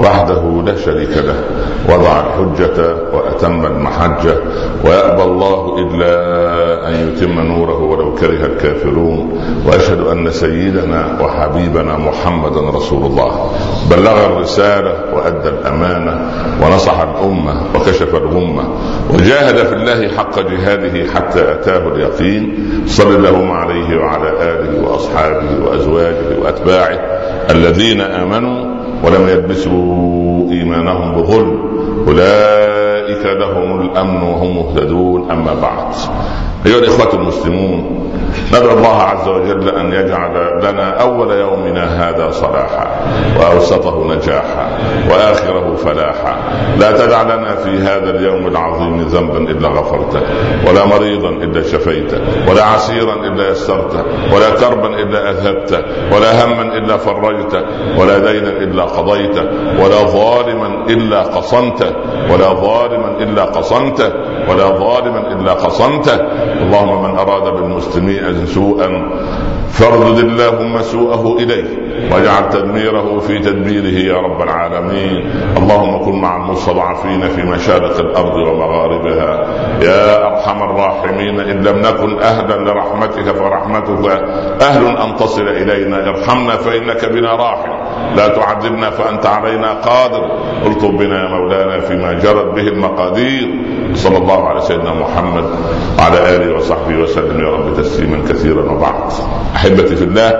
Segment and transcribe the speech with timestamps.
[0.00, 1.44] وحده لا شريك له
[1.88, 4.34] وضع الحجة وأتم المحجة
[4.84, 6.12] ويأبى الله إلا
[6.88, 13.50] أن يتم نوره ولو كره الكافرون وأشهد أن سيدنا وحبيبنا محمدا رسول الله.
[13.90, 16.30] بلغ الرسالة وأدى الأمانة
[16.62, 18.64] ونصح الأمة وكشف الغمة
[19.14, 22.70] وجاهد في الله حق جهاده حتى أتاه اليقين.
[22.86, 26.98] صلى اللهم عليه وعلى آله وأصحابه وأزواجه وأتباعه
[27.50, 28.69] الذين آمنوا
[29.04, 31.58] ولم يلبسوا إيمانهم بظلم
[32.08, 35.30] أولئك لهم الأمن وهم مهتدون.
[35.30, 35.94] أما بعد.
[36.66, 38.00] أيها الإخوة المسلمون
[38.52, 42.86] ندعو الله عز وجل أن يجعل لنا أول يومنا هذا صلاحا
[43.40, 44.68] وأوسطه نجاحا
[45.10, 46.36] وآخره فلاحا.
[46.78, 50.20] لا تدع لنا في هذا اليوم العظيم ذنبا إلا غفرته
[50.68, 52.20] ولا مريضا إلا شفيته
[52.50, 54.02] ولا عسيرا إلا يسرته
[54.34, 57.62] ولا كربا إلا أذهبته ولا هما إلا فرجته
[57.98, 59.44] ولا دينا إلا قضيته
[59.82, 61.92] ولا ظالما إلا قصمته
[62.30, 64.12] ولا ظالما إلا قصمته
[64.48, 66.14] ولا ظالما إلا قصمته
[66.62, 68.88] اللهم من أراد بالمسلمين سوءا
[69.70, 75.30] فاردد اللهم سوءه إليه واجعل تدميره في تدبيره يا رب العالمين.
[75.56, 79.46] اللهم كن مع المستضعفين في مشارق الأرض ومغاربها.
[79.82, 84.10] يا أرحم الراحمين إن لم نكن أهلا لرحمتك فرحمتك
[84.62, 86.08] أهل أن تصل إلينا.
[86.08, 87.79] ارحمنا فإنك بنا راحم.
[88.16, 90.24] لا تعذبنا فأنت علينا قادر.
[90.66, 93.48] الطب بنا يا مولانا فيما جرت به المقادير.
[93.94, 95.44] صلى الله على سيدنا محمد
[95.98, 97.40] وعلى آله وصحبه وسلم.
[97.40, 99.12] يا رب تسليما كثيرا وبعد.
[99.56, 100.32] أحبتي في الله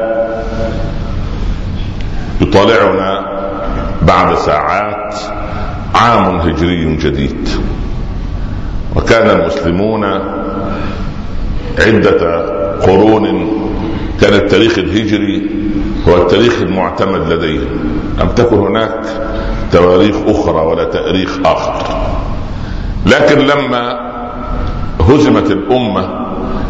[2.40, 3.27] يطالعنا
[4.02, 5.14] بعد ساعات
[5.95, 7.48] عام هجري جديد.
[8.96, 10.05] وكان المسلمون
[11.79, 12.23] عدة
[12.86, 13.24] قرون
[14.20, 15.51] كان التاريخ الهجري
[16.08, 18.00] هو التاريخ المعتمد لديهم.
[18.20, 19.00] لم تكن هناك
[19.72, 21.86] تواريخ أخرى ولا تاريخ آخر؟
[23.06, 24.10] لكن لما
[25.00, 26.08] هزمت الأمة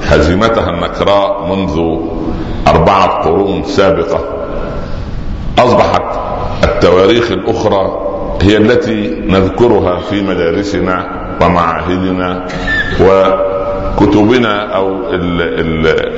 [0.02, 1.80] هزيمتها النكراء منذ
[2.68, 4.20] أربعة قرون سابقة
[5.58, 6.02] أصبحت
[6.64, 8.06] التواريخ الأخرى
[8.42, 11.06] هي التي نذكرها في مدارسنا
[11.42, 12.46] ومعاهدنا
[14.00, 14.96] وكتبنا أو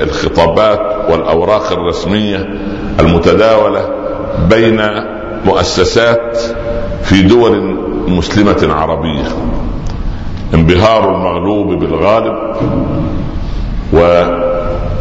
[0.03, 2.49] الخطابات والأوراق الرسمية
[2.99, 3.89] المتداولة
[4.49, 4.81] بين
[5.45, 6.37] مؤسسات
[7.03, 7.77] في دول
[8.07, 9.25] مسلمة عربية.
[10.53, 12.55] انبهار المغلوب بالغالب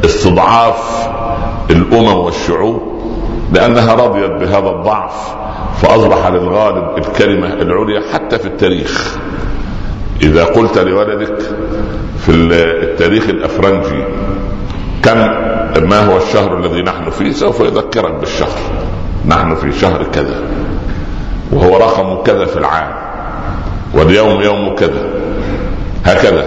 [0.02, 1.08] واستضعاف
[1.70, 2.82] الأمم والشعوب
[3.52, 5.34] لأنها رضيت بهذا الضعف
[5.82, 9.18] فأصبح للغالب الكلمة العليا حتى في التاريخ.
[10.22, 11.38] إذا قلت لولدك
[12.18, 12.32] في
[12.82, 14.04] التاريخ الأفرنجي
[15.02, 15.18] كم
[15.88, 18.58] ما هو الشهر الذي نحن فيه سوف يذكرك بالشهر.
[19.26, 20.42] نحن في شهر كذا
[21.52, 22.92] وهو رقم كذا في العام
[23.94, 25.04] واليوم يوم كذا
[26.04, 26.44] هكذا.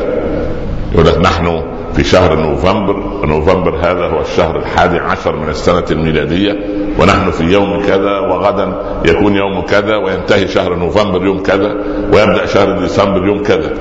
[0.94, 1.62] يقول لك نحن
[1.96, 6.60] في شهر نوفمبر ونوفمبر هذا هو الشهر الحادي عشر من السنة الميلادية
[7.00, 8.76] ونحن في يوم كذا وغدا
[9.06, 11.76] يكون يوم كذا وينتهي شهر نوفمبر يوم كذا
[12.14, 13.74] ويبدأ شهر ديسمبر يوم كذا.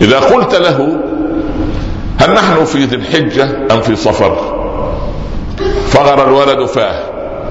[0.00, 1.00] إذا قلت له
[2.18, 4.36] هل نحن في ذي الحجة أم في صفر؟
[5.86, 6.94] فغر الولد فاه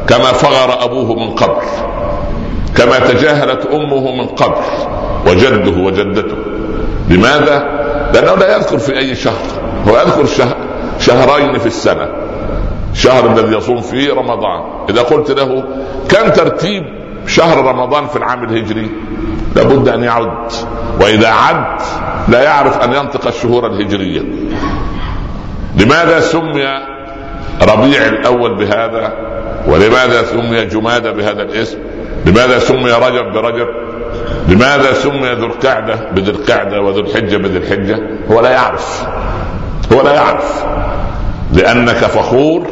[0.07, 1.65] كما فغر أبوه من قبل
[2.77, 4.61] كما تجاهلت أمه من قبل
[5.27, 6.37] وجده وجدته.
[7.09, 7.80] لماذا؟
[8.13, 9.45] لأنه لا يذكر في أي شهر
[9.87, 10.55] هو يذكر شهر
[10.99, 12.07] شهرين في السنة.
[12.93, 14.61] شهر الذي يصوم فيه رمضان.
[14.89, 15.63] إذا قلت له
[16.09, 16.83] كم ترتيب
[17.27, 18.91] شهر رمضان في العام الهجري؟
[19.55, 20.51] لابد أن يعد.
[21.01, 21.81] وإذا عد
[22.27, 24.21] لا يعرف أن ينطق الشهور الهجرية.
[25.77, 26.65] لماذا سمي
[27.61, 29.13] ربيع الأول بهذا؟
[29.67, 31.77] ولماذا سمي جمادى بهذا الاسم؟
[32.25, 33.67] لماذا سمي رجب برجب؟
[34.47, 37.99] لماذا سمي ذو القعدة بذي القعدة وذو الحجة بذي الحجة؟
[38.31, 39.07] هو لا يعرف.
[39.93, 40.63] هو لا يعرف.
[41.53, 42.67] لأنك فخور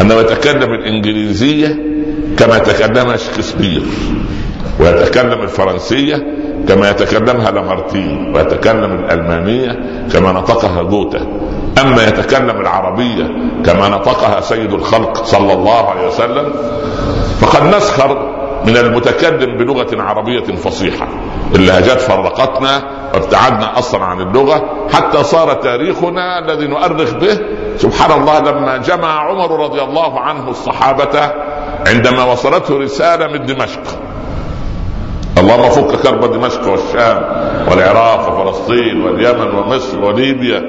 [0.00, 1.76] أنه يتكلم الإنجليزية
[2.38, 3.82] كما يتكلمها شكسبير
[4.80, 6.26] ويتكلم الفرنسية
[6.68, 9.78] كما يتكلمها لامارتين ويتكلم الألمانية
[10.12, 11.20] كما نطقها جوته
[11.82, 13.24] أما يتكلم العربية
[13.66, 16.52] كما نطقها سيد الخلق صلى الله عليه وسلم
[17.40, 21.08] فقد نسخر من المتكلم بلغة عربية فصيحة.
[21.54, 22.82] اللهجات فرقتنا
[23.14, 24.88] وابتعدنا أصلا عن اللغة.
[24.92, 27.38] حتى صار تاريخنا الذي نؤرخ به.
[27.76, 31.32] سبحان الله لما جمع عمر رضي الله عنه الصحابة
[31.86, 34.07] عندما وصلته رسالة من دمشق.
[35.38, 37.22] اللهم فك كرب دمشق والشام
[37.70, 40.62] والعراق وفلسطين واليمن ومصر وليبيا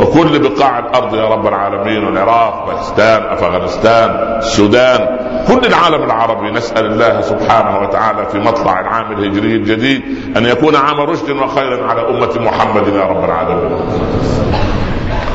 [0.00, 5.18] وكل بقاع الأرض يا رب العالمين العراق باكستان أفغانستان السودان
[5.48, 10.02] كل العالم العربي نسأل الله سبحانه وتعالى في مطلع العام الهجري الجديد
[10.36, 13.78] أن يكون عام رشد وخير على أمة محمد يا رب العالمين.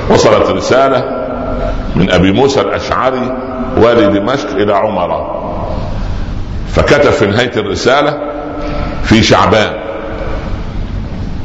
[0.09, 0.99] وصلت رسالة
[1.95, 3.37] من أبي موسى الأشعري
[3.77, 5.39] والي دمشق إلى عمر
[6.67, 8.38] فكتب في نهاية الرسالة
[9.03, 9.73] في شعبان.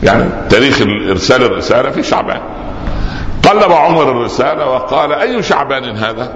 [0.03, 2.41] يعني تاريخ ارسال الرساله في شعبان.
[3.43, 6.33] قلب عمر الرسالة وقال أي شعبان هذا؟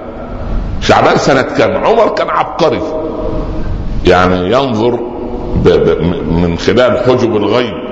[0.81, 2.81] شعبان سنة كم؟ عمر كان عبقري.
[4.05, 4.99] يعني ينظر
[6.25, 7.88] من خلال حجب الغيب.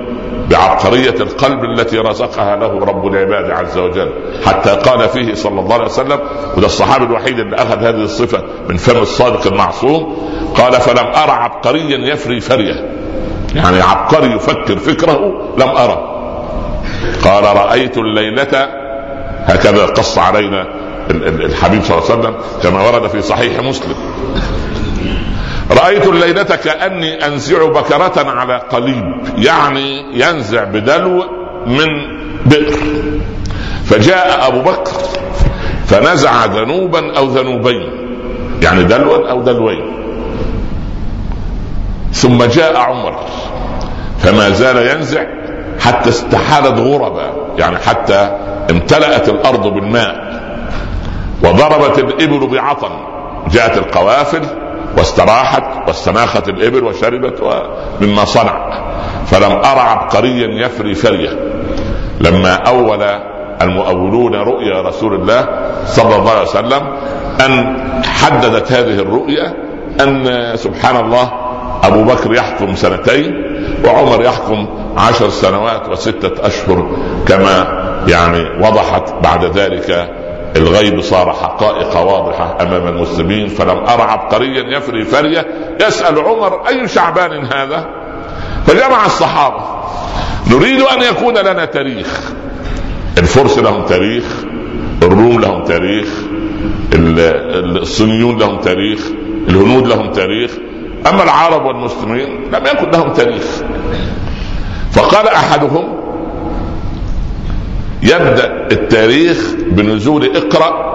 [0.50, 4.12] بعبقرية القلب التي رزقها له رب العباد عز وجل.
[4.46, 6.20] حتى قال فيه صلى الله عليه وسلم
[6.56, 12.12] وده الصحابي الوحيد اللي أخذ هذه الصفة من فم الصادق المعصوم قال فلم أرى عبقريا
[12.12, 12.98] يفري فرية.
[13.54, 15.18] يعني عبقري يفكر فكره
[15.58, 16.14] لم أرى.
[17.24, 18.68] قال رأيت الليلة
[19.44, 20.66] هكذا قص علينا
[21.10, 23.94] الحبيب صلى الله عليه وسلم كما ورد في صحيح مسلم.
[25.70, 29.04] رأيت الليلة كأني أنزع بكرة على قليب
[29.36, 31.24] يعني ينزع بدلو
[31.66, 31.88] من
[32.46, 32.78] بئر
[33.84, 34.92] فجاء أبو بكر
[35.86, 37.90] فنزع ذنوبا أو ذنوبين
[38.62, 39.98] يعني دلوا أو دلوين.
[42.12, 43.18] ثم جاء عمر
[44.18, 45.24] فما زال ينزع
[45.80, 48.38] حتى استحالت غربا يعني حتى
[48.70, 50.28] امتلأت الأرض بالماء
[51.44, 52.90] وضربت الإبل بعطن
[53.50, 54.42] جاءت القوافل
[54.98, 57.64] واستراحت واستناخت الإبل وشربت
[58.00, 58.70] مما صنع.
[59.26, 61.30] فلم أرى عبقريا يفري فرية.
[62.20, 63.02] لما أول
[63.62, 65.48] المؤولون رؤيا رسول الله
[65.86, 66.82] صلى الله عليه وسلم
[67.46, 69.54] أن حددت هذه الرؤيا
[70.00, 71.32] أن سبحان الله
[71.82, 73.32] أبو بكر يحكم سنتين
[73.84, 76.90] وعمر يحكم عشر سنوات وستة أشهر
[77.28, 77.66] كما
[78.08, 80.10] يعني وضحت بعد ذلك
[80.58, 85.46] الغيب صار حقائق واضحة أمام المسلمين فلم أرى عبقريا يفري فرية
[85.80, 87.86] يسأل عمر أي شعبان هذا؟
[88.66, 89.64] فجمع الصحابة
[90.50, 92.32] نريد أن يكون لنا تاريخ.
[93.18, 94.24] الفرس لهم تاريخ
[95.02, 96.08] الروم لهم تاريخ
[96.94, 99.00] الصينيون لهم تاريخ
[99.48, 100.50] الهنود لهم تاريخ.
[101.06, 103.44] أما العرب والمسلمين لم يكن لهم تاريخ.
[104.92, 105.98] فقال أحدهم
[108.02, 110.88] يبدأ التاريخ بنزول اقرأ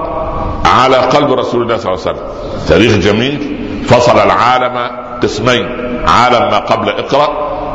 [0.65, 2.27] على قلب رسول الله صلى الله عليه وسلم.
[2.67, 3.59] تاريخ جميل.
[3.87, 4.91] فصل العالم
[5.23, 5.65] قسمين.
[6.07, 7.27] عالم ما قبل اقرأ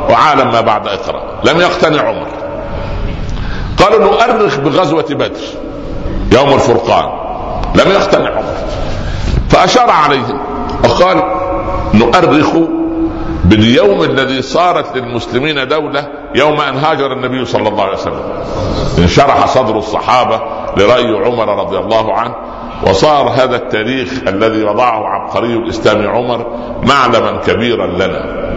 [0.09, 1.41] وعالم ما بعد اقرأ.
[1.43, 2.27] لم يقتنع عمر.
[3.77, 5.45] قالوا نؤرخ بغزوة بدر
[6.31, 7.09] يوم الفرقان.
[7.75, 8.53] لم يقتنع عمر.
[9.49, 10.39] فأشار عليهم
[10.83, 11.23] وقال
[11.93, 12.49] نؤرخ
[13.49, 18.23] باليوم الذي صارت للمسلمين دولة يوم أن هاجر النبي صلى الله عليه وسلم.
[18.99, 20.41] انشرح صدر الصحابة
[20.77, 22.35] لرأي عمر رضي الله عنه
[22.87, 26.45] وصار هذا التاريخ الذي وضعه عبقري الإسلام عمر
[26.83, 28.49] معلما كبيرا لنا.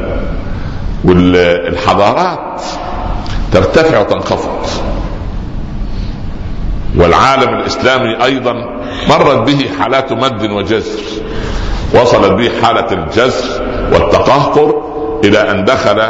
[1.05, 2.63] والحضارات
[3.53, 4.67] ترتفع وتنخفض.
[6.97, 8.53] والعالم الإسلامي أيضا
[9.09, 11.03] مرت به حالات مد وجزر.
[11.95, 13.62] وصلت به حالة الجزر
[13.93, 14.83] والتقهقر
[15.25, 16.01] إلى أن دخل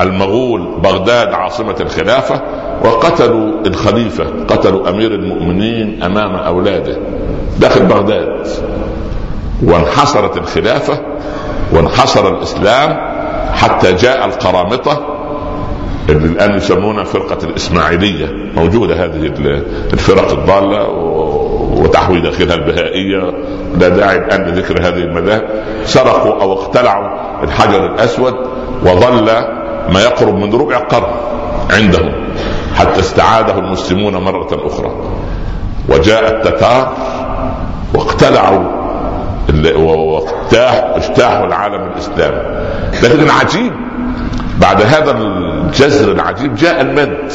[0.00, 2.40] المغول بغداد عاصمة الخلافة
[2.84, 6.98] وقتلوا الخليفة قتلوا أمير المؤمنين أمام أولاده.
[7.58, 8.46] داخل بغداد.
[9.62, 11.00] وانحصرت الخلافة
[11.72, 12.96] وانحصر الإسلام
[13.52, 15.06] حتى جاء القرامطة
[16.08, 18.26] اللي الآن يسمونها فرقة الإسماعيلية.
[18.56, 19.32] موجودة هذه
[19.92, 20.88] الفرق الضالة
[21.70, 23.32] وتحوي داخلها البهائية.
[23.78, 25.42] لا داعي الان لذكر هذه المذاهب
[25.84, 27.08] سرقوا أو اقتلعوا
[27.44, 28.34] الحجر الأسود
[28.82, 29.26] وظل
[29.88, 31.12] ما يقرب من ربع قرن
[31.70, 32.12] عندهم
[32.76, 34.90] حتى استعاده المسلمون مرة أخرى.
[35.88, 36.92] وجاء التتار
[37.94, 38.80] واقتلعوا
[39.76, 42.42] واجتاحوا اجتاحوا العالم الاسلامي
[43.02, 43.72] لكن العجيب
[44.60, 47.32] بعد هذا الجزر العجيب جاء المد.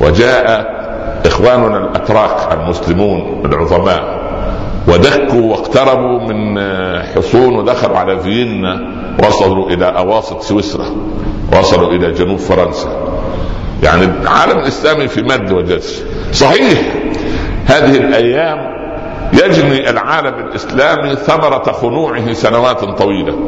[0.00, 0.75] وجاء
[1.26, 4.26] إخواننا الأتراك المسلمون العظماء
[4.88, 6.58] ودكوا واقتربوا من
[7.02, 8.80] حصون ودخلوا على فيينا
[9.26, 10.90] وصلوا إلى أواسط سويسرا
[11.58, 12.88] وصلوا إلى جنوب فرنسا.
[13.82, 16.80] يعني العالم الإسلامي في مد وجزر صحيح
[17.66, 18.58] هذه الأيام
[19.32, 23.38] يجني العالم الإسلامي ثمرة خنوعه سنوات طويلة.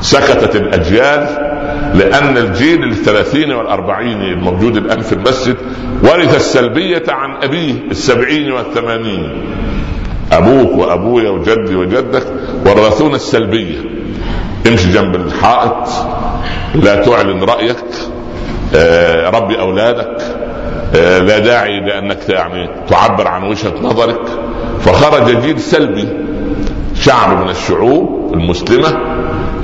[0.00, 1.51] سكتت الأجيال
[1.94, 5.56] لأن الجيل الثلاثين والأربعين الموجود الآن في المسجد
[6.02, 9.30] ورث السلبية عن أبيه السبعين والثمانين.
[10.32, 12.26] أبوك وأبويا وجدي وجدك
[12.66, 13.78] ورثونا السلبية.
[14.68, 15.88] امشي جنب الحائط
[16.74, 17.84] لا تعلن رأيك
[18.74, 20.22] آه، ربي أولادك
[20.94, 24.20] آه، لا داعي لأنك يعني تعبر عن وجهة نظرك.
[24.80, 26.08] فخرج جيل سلبي
[26.94, 28.98] شعب من الشعوب المسلمة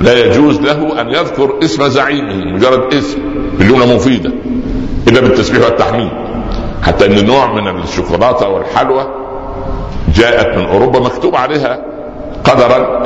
[0.01, 3.19] لا يجوز له أن يذكر اسم زعيمه مجرد اسم
[3.59, 4.31] بجملة مفيدة
[5.07, 6.09] إلا بالتسبيح والتحميد.
[6.83, 9.07] حتى أن نوع من الشوكولاتة والحلوى
[10.15, 11.79] جاءت من أوروبا مكتوب عليها
[12.43, 13.03] قدرا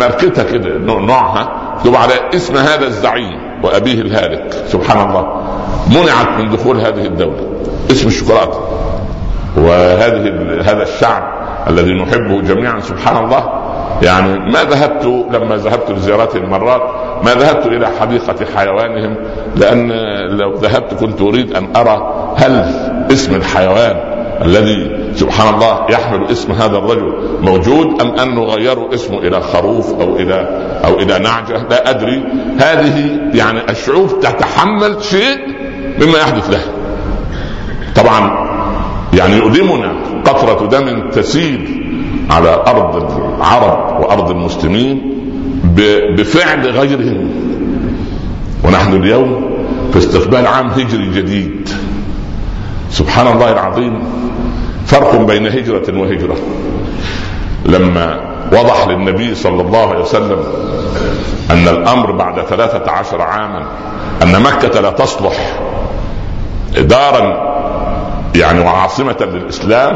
[0.00, 4.64] ماركتها كده نوعها مكتوب عليها اسم هذا الزعيم وأبيه الهالك.
[4.68, 5.42] سبحان الله.
[5.90, 7.46] منعت من دخول هذه الدولة.
[7.90, 8.60] اسم الشوكولاتة.
[9.56, 10.32] وهذه
[10.64, 11.22] هذا الشعب
[11.68, 13.61] الذي نحبه جميعا سبحان الله
[14.02, 16.82] يعني ما ذهبت لما ذهبت لزيارات المرات
[17.24, 19.16] ما ذهبت إلى حديقة حيوانهم
[19.56, 19.92] لأن
[20.38, 22.66] لو ذهبت كنت أريد أن أرى هل
[23.12, 29.40] اسم الحيوان الذي سبحان الله يحمل اسم هذا الرجل موجود أم أنه غيروا اسمه إلى
[29.40, 30.48] خروف أو إلى
[30.84, 32.24] أو إلى نعجة؟ لا أدري.
[32.58, 35.38] هذه يعني الشعوب تتحمل شيء
[36.00, 36.72] مما يحدث لها.
[37.96, 38.52] طبعا
[39.14, 39.92] يعني يؤلمنا
[40.24, 41.81] قطرة دم تسيل
[42.32, 45.12] على أرض العرب وأرض المسلمين
[46.18, 47.30] بفعل غيرهم.
[48.64, 49.50] ونحن اليوم
[49.92, 51.68] في استقبال عام هجري جديد.
[52.90, 54.02] سبحان الله العظيم.
[54.86, 56.36] فرق بين هجرة وهجرة.
[57.66, 58.20] لما
[58.52, 60.38] وضح للنبي صلى الله عليه وسلم
[61.50, 63.66] أن الأمر بعد ثلاثة عشر عاما
[64.22, 65.60] أن مكة لا تصلح
[66.78, 67.52] دارا
[68.34, 69.94] يعني وعاصمة للإسلام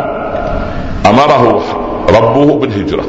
[1.06, 1.64] أمره
[2.10, 3.04] ربه بالهجرة.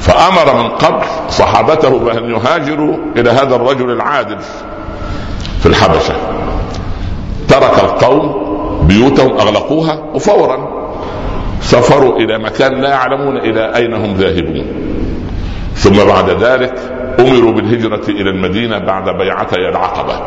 [0.00, 4.38] فأمر من قبل صحابته بأن يهاجروا إلى هذا الرجل العادل
[5.60, 6.14] في الحبشة.
[7.48, 8.46] ترك القوم
[8.82, 10.86] بيوتهم أغلقوها وفورا
[11.60, 14.66] سافروا إلى مكان لا يعلمون إلى أين هم ذاهبون.
[15.74, 16.74] ثم بعد ذلك
[17.20, 20.20] أمروا بالهجرة إلى المدينة بعد بيعتي العقبة.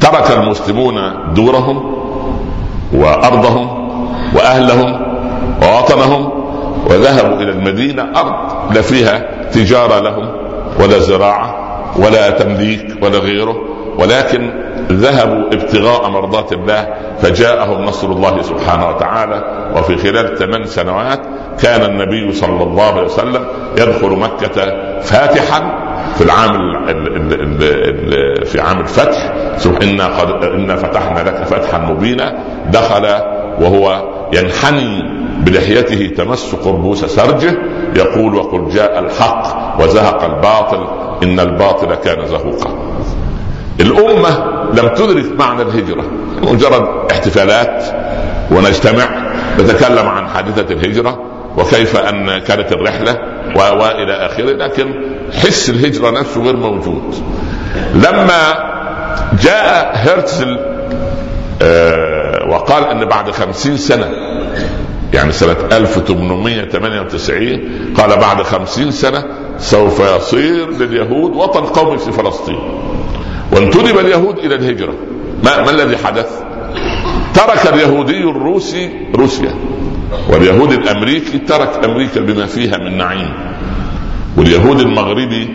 [0.00, 0.94] ترك المسلمون
[1.34, 1.94] دورهم
[2.92, 3.90] وأرضهم
[4.34, 5.09] وأهلهم
[5.62, 6.30] ووطنهم
[6.86, 8.02] وذهبوا إلى المدينة.
[8.16, 8.34] أرض
[8.74, 10.28] لا فيها تجارة لهم
[10.80, 11.54] ولا زراعة
[11.96, 13.56] ولا تمليك ولا غيره
[13.98, 14.50] ولكن
[14.92, 16.88] ذهبوا ابتغاء مرضات الله
[17.22, 19.44] فجاءهم نصر الله سبحانه وتعالى.
[19.76, 21.20] وفي خلال ثمان سنوات
[21.62, 23.44] كان النبي صلى الله عليه وسلم
[23.76, 24.56] يدخل مكة
[25.00, 25.60] فاتحا
[26.14, 29.32] في العام ال ال ال في عام الفتح.
[29.82, 32.38] إنا قد إنا فتحنا لك فتحا مبينا.
[32.66, 33.06] دخل
[33.60, 35.02] وهو ينحني
[35.40, 37.58] بلحيته تمس قربوس سرجه
[37.96, 40.86] يقول وقل جاء الحق وزهق الباطل
[41.22, 42.70] إن الباطل كان زهوقا.
[43.80, 46.04] الأمة لم تدرك معنى الهجرة
[46.42, 47.84] مجرد احتفالات
[48.50, 49.08] ونجتمع
[49.60, 51.18] نتكلم عن حادثة الهجرة
[51.58, 53.18] وكيف أن كانت الرحلة
[53.56, 54.94] وإلى آخره لكن
[55.32, 57.14] حس الهجرة نفسه غير موجود.
[57.94, 58.70] لما
[59.42, 60.58] جاء هرتزل
[61.62, 62.09] آه
[62.50, 64.06] وقال أن بعد خمسين سنة
[65.14, 67.60] يعني سنة 1898
[67.96, 69.24] قال بعد خمسين سنة
[69.58, 72.58] سوف يصير لليهود وطن قومي في فلسطين.
[73.52, 74.94] وانتدب اليهود إلى الهجرة.
[75.44, 76.42] ما, ما الذي حدث؟
[77.34, 79.54] ترك اليهودي الروسي روسيا
[80.28, 83.30] واليهود الأمريكي ترك أمريكا بما فيها من نعيم.
[84.36, 85.48] واليهود المغربي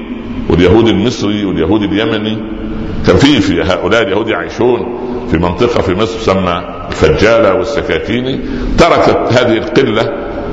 [0.49, 2.37] واليهود المصري واليهود اليمني
[3.07, 4.99] كان في هؤلاء اليهود يعيشون
[5.31, 8.39] في منطقة في مصر تسمى الفجالة والسكاكيني
[8.77, 10.11] تركت هذه القلة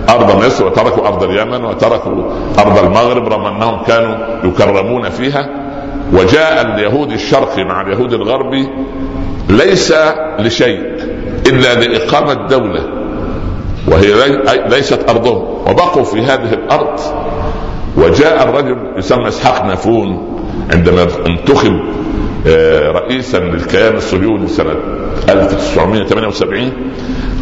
[0.09, 2.25] أرض مصر وتركوا أرض اليمن وتركوا
[2.59, 5.49] أرض المغرب رغم أنهم كانوا يكرمون فيها.
[6.13, 8.69] وجاء اليهود الشرقي مع اليهود الغربي
[9.49, 9.95] ليس
[10.39, 10.81] لشيء
[11.47, 12.89] إلا لإقامة دولة
[13.89, 15.43] وهي ليست أرضهم.
[15.71, 17.01] وبقوا في هذه الأرض.
[17.97, 20.39] وجاء الرجل يسمى إسحاق نافون
[20.75, 21.81] عندما انتخب
[22.47, 24.75] رئيسا للكيان الصهيوني سنه
[25.29, 26.73] 1978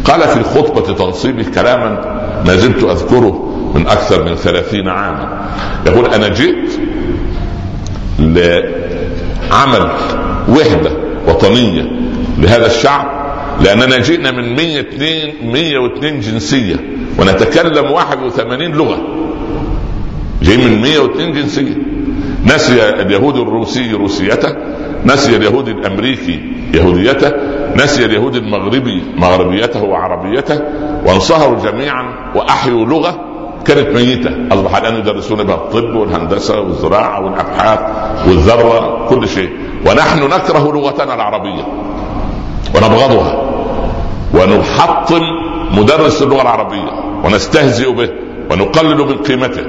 [0.05, 5.49] قال في خطبة تنصيبه كلاما ما زلت أذكره من أكثر من ثلاثين عاما
[5.85, 6.71] يقول أنا جئت
[8.19, 9.89] لعمل
[10.49, 10.91] وحدة
[11.27, 11.91] وطنية
[12.37, 13.21] لهذا الشعب
[13.63, 16.75] لأننا جئنا من 102 102 جنسية
[17.19, 18.97] ونتكلم 81 لغة
[20.41, 21.75] جاي من 102 جنسية.
[22.45, 24.55] نسي اليهود الروسي روسيته
[25.05, 27.31] نسي اليهود الأمريكي يهوديته
[27.75, 30.61] نسي اليهود المغربي مغربيته وعربيته
[31.05, 32.05] وانصهروا جميعا
[32.35, 33.19] وأحيوا لغة
[33.65, 34.31] كانت ميتة.
[34.51, 37.79] أصبح الآن يدرسون بها الطب والهندسة والزراعة والأبحاث
[38.27, 39.49] والذره كل شيء.
[39.87, 41.63] ونحن نكره لغتنا العربية.
[42.75, 43.43] ونبغضها.
[44.33, 45.21] ونحطم
[45.77, 46.91] مدرس اللغة العربية.
[47.25, 48.09] ونستهزئ به.
[48.51, 49.65] ونقلل من قيمته.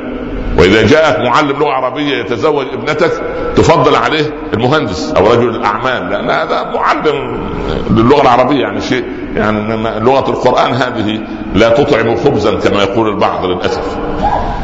[0.59, 3.13] وإذا جاءك معلم لغة عربية يتزوج ابنتك
[3.57, 7.49] تفضل عليه المهندس أو رجل الأعمال لأن هذا معلم
[7.91, 9.05] للغة العربية يعني شيء
[9.35, 11.21] يعني لغة القرآن هذه
[11.55, 13.99] لا تطعم خبزا كما يقول البعض للأسف.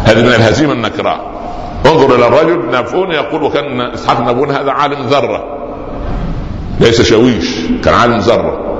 [0.04, 1.20] هذه من الهزيمة النكراء.
[1.86, 5.44] انظر إلى الرجل نافون يقول وكان إسحاق نابون هذا عالم ذرة.
[6.80, 8.78] ليس شويش كان عالم ذرة.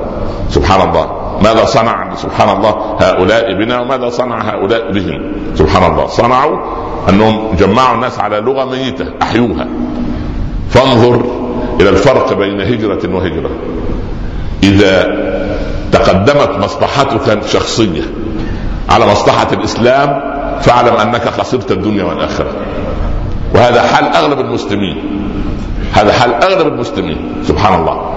[0.49, 1.39] سبحان الله.
[1.43, 6.07] ماذا صنع؟ سبحان الله هؤلاء بنا وماذا صنع هؤلاء بهم؟ سبحان الله.
[6.07, 6.59] صنعوا
[7.09, 9.67] أنهم جمعوا الناس على لغة ميتة أحيوها.
[10.71, 11.25] فانظر
[11.81, 13.51] إلى الفرق بين هجرة وهجرة.
[14.63, 15.19] إذا
[15.93, 18.03] تقدمت مصلحتك الشخصيه
[18.89, 20.21] على مصلحة الإسلام
[20.61, 22.53] فاعلم أنك خسرت الدنيا والآخرة.
[23.55, 25.03] وهذا حال أغلب المسلمين.
[25.93, 27.33] هذا حال أغلب المسلمين.
[27.43, 28.11] سبحان الله.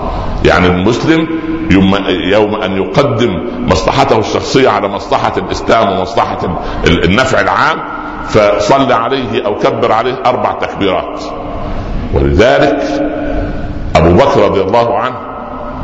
[0.46, 1.28] يعني المسلم
[1.72, 6.40] يوم, يوم أن يقدم مصلحته الشخصية على مصلحة الإسلام ومصلحة
[6.88, 7.80] النفع العام
[8.30, 11.24] فصل عليه أو كبر عليه أربع تكبيرات.
[12.14, 12.82] ولذلك
[13.96, 15.16] أبو بكر رضي الله عنه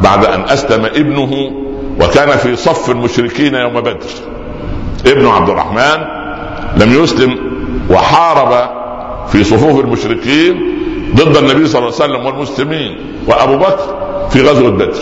[0.03, 1.51] بعد أن أسلم ابنه
[2.01, 4.09] وكان في صف المشركين يوم بدر.
[5.05, 6.05] ابن عبد الرحمن
[6.77, 7.37] لم يسلم
[7.89, 8.69] وحارب
[9.27, 10.77] في صفوف المشركين
[11.15, 13.95] ضد النبي صلى الله عليه وسلم والمسلمين وأبو بكر
[14.29, 14.93] في غزوة بدر.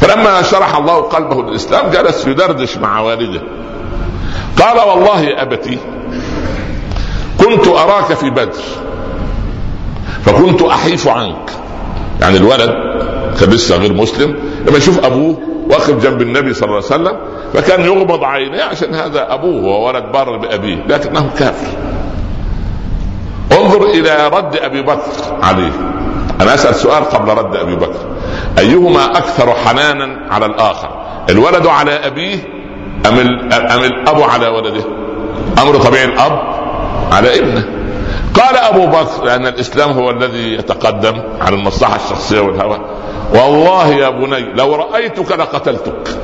[0.00, 3.42] فلما شرح الله قلبه للإسلام جلس يدردش مع والده.
[4.60, 5.78] قال والله يا أبتي
[7.38, 8.62] كنت أراك في بدر
[10.24, 11.50] فكنت أحيف عنك.
[12.20, 12.70] يعني الولد
[13.40, 15.38] كان لسه غير مسلم لما يشوف أبوه
[15.70, 17.16] واقف جنب النبي صلى الله عليه وسلم
[17.54, 21.76] فكان يغمض عينيه عشان هذا أبوه وولد بار بأبيه لكنه كافر.
[23.52, 25.12] انظر إلى رد أبي بكر
[25.42, 25.72] عليه.
[26.40, 28.16] أنا أسأل سؤال قبل رد أبي بكر.
[28.58, 30.88] أيهما أكثر حنانا على الآخر؟
[31.30, 32.55] الولد على أبيه
[33.06, 33.18] أم
[33.52, 34.84] أم الأب على ولده؟
[35.62, 36.40] أمر طبيعي الأب
[37.12, 37.64] على ابنه.
[38.34, 42.80] قال أبو بكر لأن الإسلام هو الذي يتقدم على المصلحة الشخصية والهوى.
[43.34, 46.18] والله يا بني لو رأيتك لقتلتك.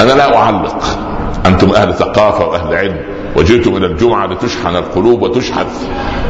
[0.00, 0.84] أنا لا أعلق.
[1.46, 3.00] أنتم أهل ثقافة وأهل علم
[3.36, 5.66] وجئتم إلى الجمعة لتشحن القلوب وتشحذ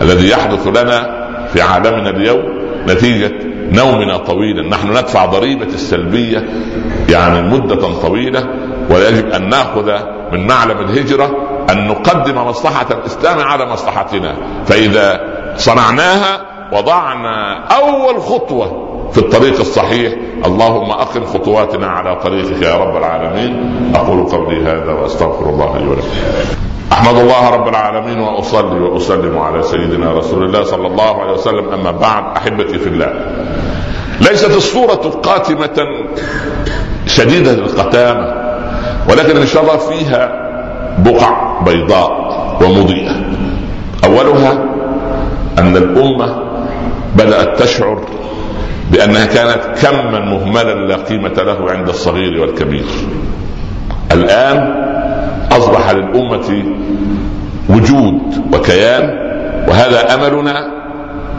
[0.02, 2.42] الذي يحدث لنا في عالمنا اليوم
[2.88, 3.32] نتيجة
[3.72, 6.48] نومنا طويلا نحن ندفع ضريبة السلبية
[7.08, 8.46] يعني مدة طويلة
[8.90, 9.92] ويجب أن نأخذ
[10.32, 11.30] من معلم الهجرة
[11.70, 14.34] أن نقدم مصلحة الإسلام على مصلحتنا.
[14.66, 15.20] فإذا
[15.56, 16.40] صنعناها
[16.72, 20.14] وضعنا أول خطوة في الطريق الصحيح.
[20.44, 23.72] اللهم أقم خطواتنا على طريقك يا رب العالمين.
[23.94, 26.67] أقول قولي هذا وأستغفر الله لي ولكم.
[26.92, 31.68] أحمد الله رب العالمين وأصلي وأسلم على سيدنا رسول الله صلى الله عليه وسلم.
[31.68, 33.12] أما بعد أحبتي في الله
[34.20, 35.86] ليست الصورة قاتمة
[37.06, 38.34] شديدة القتامة
[39.10, 40.48] ولكن ان شاء الله فيها
[40.98, 42.10] بقع بيضاء
[42.64, 43.14] ومضيئة.
[44.04, 44.52] أولها
[45.58, 46.42] أن الأمة
[47.16, 48.00] بدأت تشعر
[48.92, 52.84] بأنها كانت كما مهملا لا قيمة له عند الصغير والكبير.
[54.12, 54.87] الآن
[55.52, 56.64] أصبح للأمة
[57.68, 59.04] وجود وكيان
[59.68, 60.66] وهذا أملنا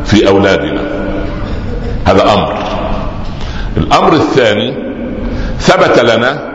[0.05, 0.81] في أولادنا.
[2.05, 2.53] هذا أمر.
[3.77, 4.73] الأمر الثاني
[5.59, 6.49] ثبت لنا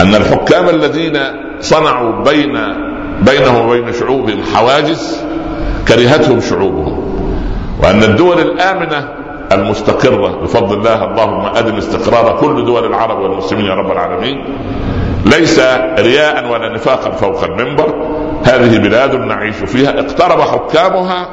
[0.00, 1.18] أن الحكام الذين
[1.60, 2.58] صنعوا بين
[3.22, 5.20] بينهم وبين شعوبهم حواجز
[5.88, 7.02] كرهتهم شعوبهم
[7.82, 9.08] وأن الدول الآمنة
[9.54, 14.44] المستقرة بفضل الله اللهم أدم استقرار كل دول العرب والمسلمين يا رب العالمين.
[15.26, 15.60] ليس
[15.98, 17.94] رياء ولا نفاقا فوق المنبر.
[18.44, 20.00] هذه بلاد نعيش فيها.
[20.00, 21.28] اقترب حكامها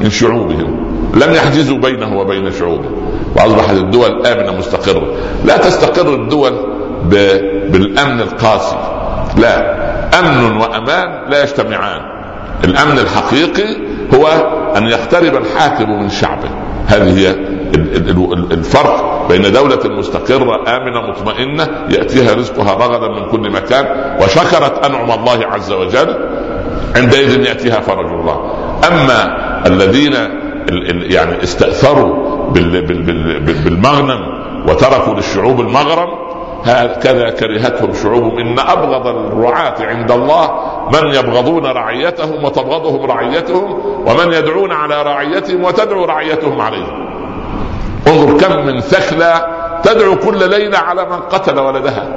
[0.00, 0.86] من شعوبهم.
[1.14, 2.90] لم يحجزوا بينه وبين شعوبه
[3.36, 5.06] وأصبحت الدول آمنة مستقرة.
[5.44, 6.52] لا تستقر الدول
[7.70, 8.76] بالأمن القاسي.
[9.36, 9.76] لا.
[10.18, 12.00] أمن وأمان لا يجتمعان.
[12.64, 13.76] الأمن الحقيقي
[14.14, 14.26] هو
[14.76, 16.65] أن يقترب الحاكم من شعبه.
[16.86, 17.30] هذه هي
[18.52, 23.84] الفرق بين دولة مستقرة آمنة مطمئنة يأتيها رزقها رغدا من كل مكان
[24.22, 26.16] وشكرت أنعم الله عز وجل
[26.96, 28.52] عندئذ يأتيها فرج الله.
[28.88, 30.14] أما الذين
[31.10, 34.20] يعني استأثروا بالمغنم
[34.68, 36.25] وتركوا للشعوب المغرم
[36.66, 38.38] هكذا كرهتهم شعوبهم.
[38.38, 40.50] إن أبغض الرعاة عند الله
[40.92, 47.06] من يبغضون رعيتهم وتبغضهم رعيتهم ومن يدعون على رعيتهم وتدعو رعيتهم عليهم.
[48.06, 49.46] انظر كم من ثكلى
[49.82, 52.08] تدعو كل ليلة على من قتل ولدها.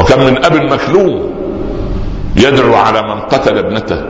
[0.00, 1.34] وكم من أب مكلوم
[2.36, 4.02] يدعو على من قتل ابنته.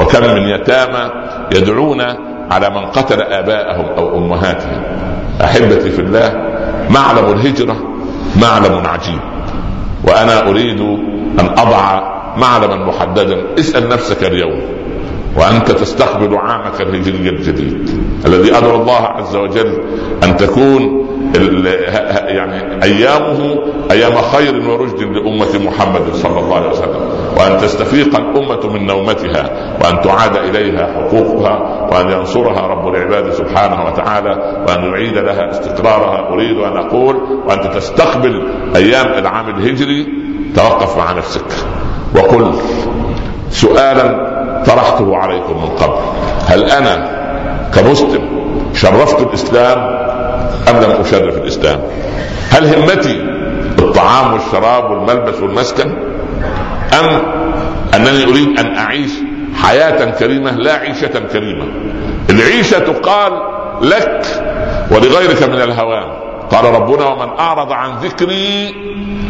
[0.00, 1.10] وكم من يتامى
[1.52, 2.00] يدعون
[2.50, 4.82] على من قتل آباءهم أو أمهاتهم.
[5.44, 6.32] أحبتي في الله
[6.90, 7.95] معلم الهجرة
[8.42, 9.20] معلم عجيب.
[10.04, 10.80] وأنا أريد
[11.40, 13.44] أن أضع معلما محددا.
[13.58, 14.75] اسأل نفسك اليوم.
[15.38, 17.90] وأنت تستقبل عامك الهجري الجديد.
[18.26, 19.78] الذي أدعو الله عز وجل
[20.24, 21.06] أن تكون
[22.26, 23.58] يعني أيامه
[23.90, 27.00] أيام خير ورشد لأمة محمد صلى الله عليه وسلم.
[27.38, 34.64] وأن تستفيق الأمة من نومتها وأن تعاد إليها حقوقها وأن ينصرها رب العباد سبحانه وتعالى
[34.68, 36.28] وأن يعيد لها استقرارها.
[36.32, 40.06] أريد أن أقول وأنت تستقبل أيام العام الهجري
[40.54, 41.46] توقف مع نفسك.
[42.14, 42.52] وقل
[43.50, 44.35] سؤالا
[44.66, 45.98] طرحته عليكم من قبل.
[46.46, 47.16] هل أنا
[47.74, 48.28] كمسلم
[48.74, 49.78] شرفت الإسلام
[50.68, 51.80] أم لم أشرف الإسلام؟
[52.50, 53.20] هل همتي
[53.78, 55.96] الطعام والشراب والملبس والمسكن؟
[57.00, 57.22] أم
[57.94, 59.10] أنني أريد أن أعيش
[59.62, 61.64] حياة كريمة لا عيشة كريمة؟
[62.30, 63.32] العيشة تقال
[63.82, 64.26] لك
[64.90, 68.74] ولغيرك من الهوام قال ربنا ومن أعرض عن ذكري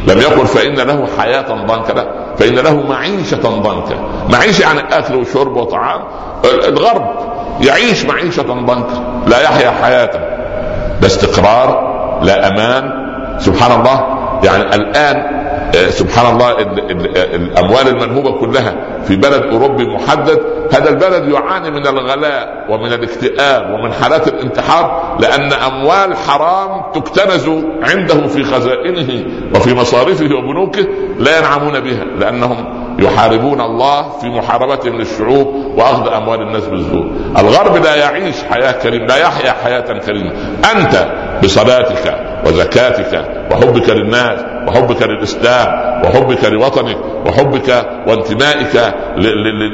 [0.06, 1.92] لم يقل فإن له حياة ضنكا.
[1.92, 2.06] لا
[2.38, 3.96] فإن له معيشة ضنكا.
[4.30, 6.00] معيشة يعني أكل وشرب وطعام.
[6.44, 7.14] الغرب
[7.60, 9.22] يعيش معيشة ضنكا.
[9.26, 10.10] لا يحيا حياة.
[11.00, 13.06] لا استقرار لا أمان.
[13.38, 14.06] سبحان الله.
[14.44, 15.35] يعني الآن
[15.72, 16.50] سبحان الله
[17.34, 18.74] الأموال المنهوبة كلها
[19.04, 20.40] في بلد أوروبي محدد.
[20.72, 27.48] هذا البلد يعاني من الغلاء ومن الاكتئاب ومن حالات الانتحار لأن أموال حرام تكتنز
[27.82, 29.24] عنده في خزائنه
[29.54, 30.86] وفي مصارفه وبنوكه
[31.18, 37.10] لا ينعمون بها لأنهم يحاربون الله في محاربتهم للشعوب وأخذ أموال الناس بالزور.
[37.38, 40.32] الغرب لا يعيش حياة كريمه لا يحيا حياة كريمة.
[40.76, 41.06] أنت
[41.44, 45.68] بصلاتك وزكاتك وحبك للناس وحبك للإسلام
[46.04, 48.94] وحبك لوطنك وحبك وانتمائك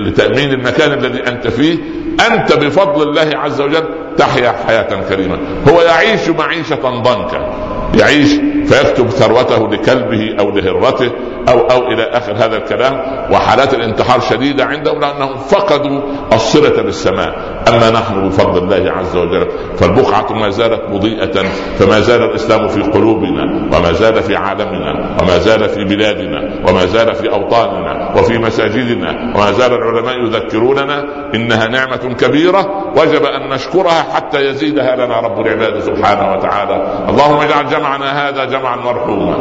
[0.06, 1.78] لتأمين المكان الذي أنت فيه
[2.32, 3.84] أنت بفضل الله عز وجل
[4.18, 5.38] تحيا حياة كريمة.
[5.68, 7.54] هو يعيش معيشة ضنكا
[7.98, 8.30] يعيش
[8.66, 11.10] فيكتب ثروته لكلبه أو لهرته
[11.48, 12.94] أو أو إلى آخر هذا الكلام
[13.32, 16.00] وحالات الانتحار شديدة عندهم لأنهم فقدوا
[16.32, 17.62] الصلة بالسماء.
[17.68, 23.42] أما نحن بفضل الله عز وجل فالبقعة ما زالت مضيئة فما زال الإسلام في قلوبنا
[23.76, 29.52] وما زال في عالمنا وما زال في بلادنا وما زال في أوطاننا وفي مساجدنا وما
[29.52, 36.32] زال العلماء يذكروننا إنها نعمة كبيرة وجب أن نشكرها حتى يزيدها لنا رب العباد سبحانه
[36.32, 37.06] وتعالى.
[37.08, 39.36] اللهم اجعل جمعنا هذا جمعا مرحوما.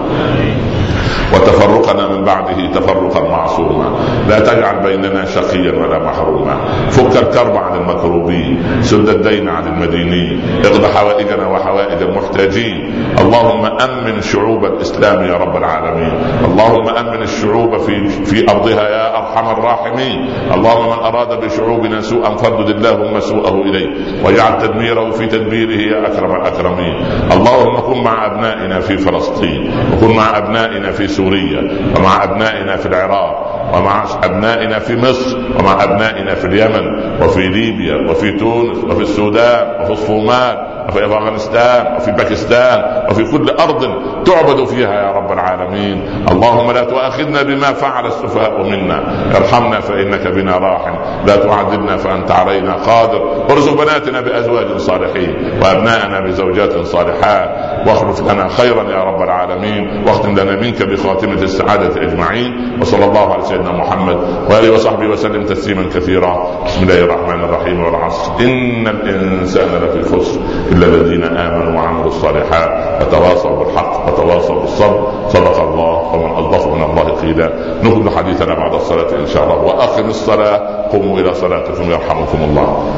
[1.41, 3.95] وتفرقنا من بعده تفرقا معصوما.
[4.30, 6.56] لا تجعل بيننا شقيا ولا محروما.
[6.89, 10.41] فك الكرب عن المكروبين سد الدين عن المدينين.
[10.65, 12.93] اقض حوائجنا وحوائج المحتاجين.
[13.21, 16.13] اللهم أمن شعوب الإسلام يا رب العالمين.
[16.45, 20.30] اللهم أمن الشعوب في في أرضها يا أرحم الراحمين.
[20.54, 23.89] اللهم من أراد بشعوبنا سوءا فردد اللهم سوءه إليه.
[24.23, 26.95] واجعل تدميره في تدبيره يا أكرم الأكرمين.
[27.32, 29.73] اللهم كن مع أبنائنا في فلسطين.
[29.93, 31.30] وكن مع أبنائنا في سوريا.
[31.31, 33.35] سوريا ومع أبنائنا في العراق
[33.73, 36.85] ومع أبنائنا في مصر ومع أبنائنا في اليمن
[37.23, 40.70] وفي ليبيا وفي تونس وفي السودان وفي الصومال.
[40.91, 43.82] وفي أفغانستان وفي باكستان وفي كل أرض
[44.25, 46.25] تعبد فيها يا رب العالمين.
[46.32, 48.99] اللهم لا تؤاخذنا بما فعل السفهاء منا.
[49.38, 50.95] ارحمنا فإنك بنا راحم.
[51.25, 53.45] لا تعذبنا فأنت علينا قادر.
[53.51, 57.49] ارزق بناتنا بأزواج صالحين وابنائنا بزوجات صالحات.
[57.88, 60.04] واخلف لنا خيرا يا رب العالمين.
[60.08, 62.77] واختم لنا منك بخاتمة السعادة أجمعين.
[62.82, 64.17] وصلى الله على سيدنا محمد
[64.49, 66.63] وآله وصحبه وسلم تسليما كثيرا.
[66.65, 68.32] بسم الله الرحمن الرحيم والعصر.
[68.39, 70.39] إن الإنسان لفي خسر.
[70.81, 75.11] إلا الذين آمنوا وعملوا الصالحات وتواصوا بالحق وتواصوا بالصبر.
[75.29, 77.49] صدق الله ومن اصدق من الله قيلا.
[77.83, 79.55] نكمل حديثنا بعد الصلاة إن شاء الله.
[79.55, 80.87] وأقم الصلاة.
[80.91, 82.93] قوموا إلى صلاتكم يرحمكم الله.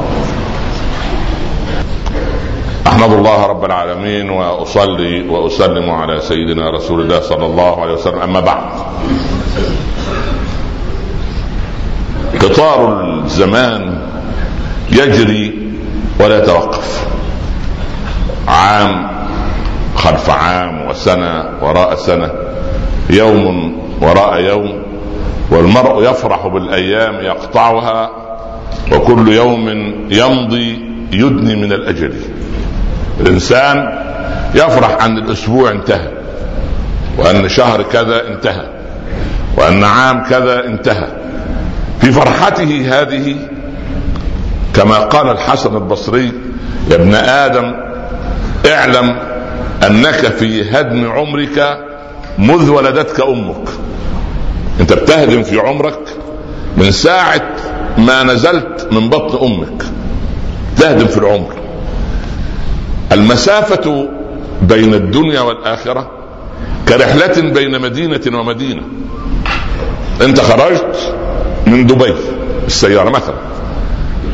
[2.88, 8.20] أحمد الله رب العالمين وأصلي وأسلم على سيدنا رسول الله صلى الله عليه وسلم.
[8.20, 8.64] أما بعد.
[12.42, 14.02] قطار الزمان
[14.92, 15.74] يجري
[16.20, 17.13] ولا يتوقف.
[18.48, 19.08] عام
[19.96, 22.32] خلف عام وسنة وراء سنة
[23.10, 24.84] يوم وراء يوم
[25.52, 28.10] والمرء يفرح بالأيام يقطعها
[28.92, 29.70] وكل يوم
[30.10, 32.14] يمضي يدني من الأجل.
[33.20, 34.00] الإنسان
[34.56, 36.12] يفرح أن الأسبوع انتهى
[37.18, 38.68] وأن شهر كذا انتهى
[39.58, 41.08] وأن عام كذا انتهى.
[42.02, 43.36] في فرحته هذه
[44.74, 46.32] كما قال الحسن البصري
[46.90, 47.93] يا ابن آدم
[48.66, 49.20] اعلم
[49.88, 51.80] انك في هدم عمرك
[52.38, 53.70] مذ ولدتك أمك.
[54.80, 56.00] انت بتهدم في عمرك
[56.78, 57.50] من ساعة
[57.98, 59.84] ما نزلت من بطن أمك.
[60.78, 61.54] تهدم في العمر.
[63.12, 64.10] المسافة
[64.62, 66.12] بين الدنيا والآخرة
[66.90, 68.84] كرحلة بين مدينة ومدينة.
[70.22, 71.16] أنت خرجت
[71.68, 72.14] من دبي
[72.64, 73.36] بالسيارة مثلا.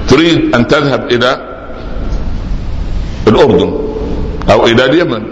[0.08, 1.42] تريد أن تذهب إلى
[3.28, 3.89] الأردن.
[4.52, 5.24] أو إلى اليمن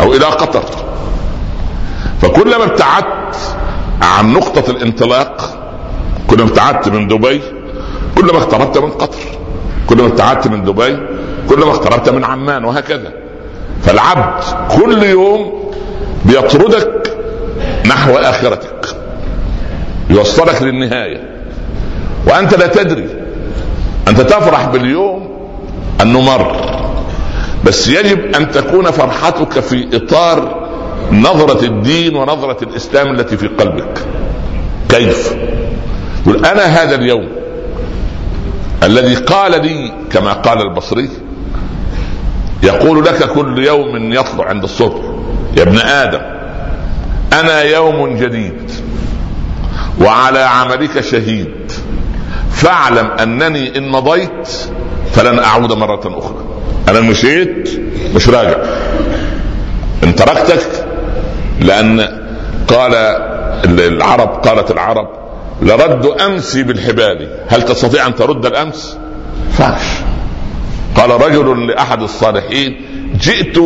[0.00, 0.64] أو إلى قطر.
[2.22, 3.56] فكلما ابتعدت
[4.02, 5.58] عن نقطة الانطلاق
[6.30, 7.40] كلما ابتعدت من دبي
[8.16, 9.18] كلما اقتربت من قطر
[9.88, 10.98] كلما ابتعدت من دبي
[11.48, 13.12] كلما اقتربت من عمان وهكذا.
[13.82, 14.44] فالعبد
[14.76, 15.72] كل يوم
[16.24, 17.16] بيطردك
[17.86, 18.96] نحو آخرتك
[20.10, 21.34] يوصلك للنهاية.
[22.26, 23.08] وأنت لا تدري
[24.08, 25.28] أنت تفرح باليوم
[26.02, 26.56] أنه مر.
[27.64, 30.64] بس يجب أن تكون فرحتك في إطار
[31.12, 33.98] نظرة الدين ونظرة الإسلام التي في قلبك
[34.88, 35.34] كيف؟
[36.26, 37.28] يقول أنا هذا اليوم
[38.82, 41.10] الذي قال لي كما قال البصري
[42.62, 45.00] يقول لك كل يوم يطلع عند الصبح
[45.56, 46.20] يا ابن آدم
[47.32, 48.70] أنا يوم جديد
[50.00, 51.72] وعلى عملك شهيد
[52.50, 54.48] فاعلم أنني إن مضيت
[55.12, 56.44] فلن أعود مرة أخرى
[56.88, 57.80] أنا مشيت
[58.14, 58.56] مش راجع.
[60.04, 60.86] إن تركتك
[61.60, 62.00] لأن
[62.68, 62.94] قال
[63.64, 65.08] العرب قالت العرب
[65.62, 67.28] لرد امسي بالحبال.
[67.48, 68.98] هل تستطيع أن ترد الأمس؟
[69.52, 69.82] فاش.
[70.96, 72.80] قال رجل لأحد الصالحين
[73.20, 73.58] جئت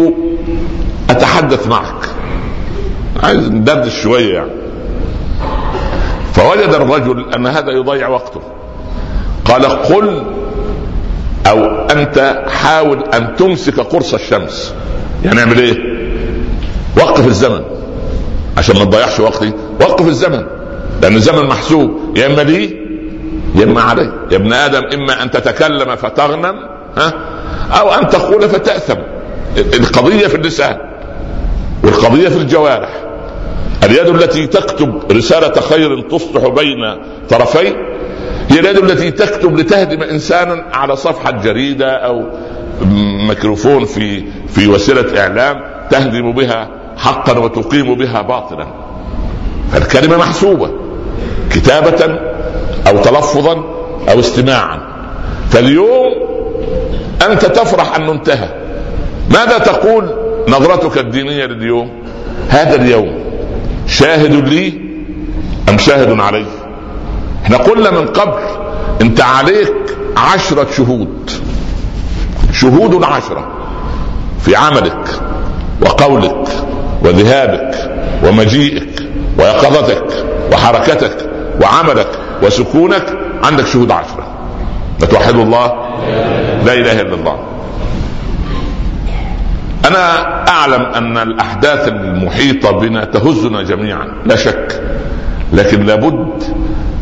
[1.10, 2.08] أتحدث معك.
[3.22, 4.50] عايز ندردش شوية يعني.
[6.32, 8.40] فوجد الرجل أن هذا يضيع وقته.
[9.44, 10.22] قال قل
[11.48, 14.74] أو أنت حاول أن تمسك قرص الشمس.
[15.24, 15.76] يعني أعمل إيه؟
[16.96, 17.60] وقف الزمن.
[18.58, 19.52] عشان ما تضيعش وقتي.
[19.80, 20.44] وقف الزمن.
[21.02, 22.16] لأن الزمن محسوب.
[22.16, 22.76] يا إما لي
[23.54, 24.12] يا إما علي.
[24.30, 26.56] يا ابن آدم إما أن تتكلم فتغنم
[26.96, 27.12] ها؟
[27.72, 28.98] أو أن تقول فتأثم.
[29.56, 30.76] القضية في اللسان.
[31.84, 33.04] والقضية في الجوارح.
[33.84, 36.96] اليد التي تكتب رسالة خير تصلح بين
[37.30, 37.74] طرفين
[38.50, 42.24] اليد التي تكتب لتهدم انسانا على صفحة جريدة أو
[43.28, 45.56] ميكروفون في في وسيلة إعلام
[45.90, 48.66] تهدم بها حقا وتقيم بها باطلا.
[49.72, 50.70] فالكلمه محسوبة.
[51.50, 52.18] كتابة
[52.86, 53.54] أو تلفظا
[54.08, 54.80] أو استماعا.
[55.50, 56.12] فاليوم
[57.30, 58.48] أنت تفرح انه انتهى
[59.30, 60.10] ماذا تقول
[60.48, 61.90] نظرتك الدينية لليوم؟
[62.48, 63.24] هذا اليوم
[63.86, 64.72] شاهد لي
[65.68, 66.44] أم شاهد علي؟
[67.44, 68.42] إحنا قلنا من قبل
[69.00, 69.74] انت عليك
[70.16, 71.30] عشرة شهود.
[72.52, 73.48] شهود عشرة
[74.40, 75.20] في عملك
[75.82, 76.48] وقولك
[77.04, 77.90] وذهابك
[78.24, 79.02] ومجيئك
[79.38, 81.30] ويقظتك وحركتك
[81.62, 82.08] وعملك
[82.42, 84.26] وسكونك عندك شهود عشرة.
[85.00, 85.66] فتوحدوا الله؟
[86.64, 87.38] لا إله إلا الله.
[89.86, 94.82] أنا أعلم أن الأحداث المحيطة بنا تهزنا جميعا لا شك
[95.52, 96.42] لكن لابد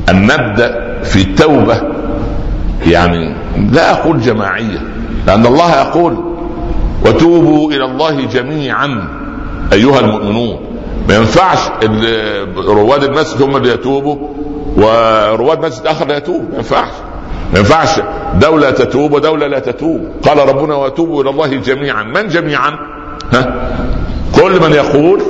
[0.09, 1.83] أن نبدأ في توبة
[2.87, 3.35] يعني
[3.73, 4.79] لا أقول جماعية
[5.27, 6.16] لأن الله يقول
[7.07, 9.09] وتوبوا إلى الله جميعا
[9.73, 10.61] أيها المؤمنون.
[11.09, 11.59] ما ينفعش
[12.57, 14.16] رواد المسجد هم اللي يتوبوا
[14.77, 16.88] ورواد مسجد آخر لا يتوب ما ينفعش.
[17.53, 18.01] ما ينفعش
[18.40, 20.01] دولة تتوب ودولة لا تتوب.
[20.23, 22.03] قال ربنا وتوبوا إلى الله جميعا.
[22.03, 22.73] من جميعا؟
[23.33, 23.55] ها؟
[24.35, 25.23] كل من يقول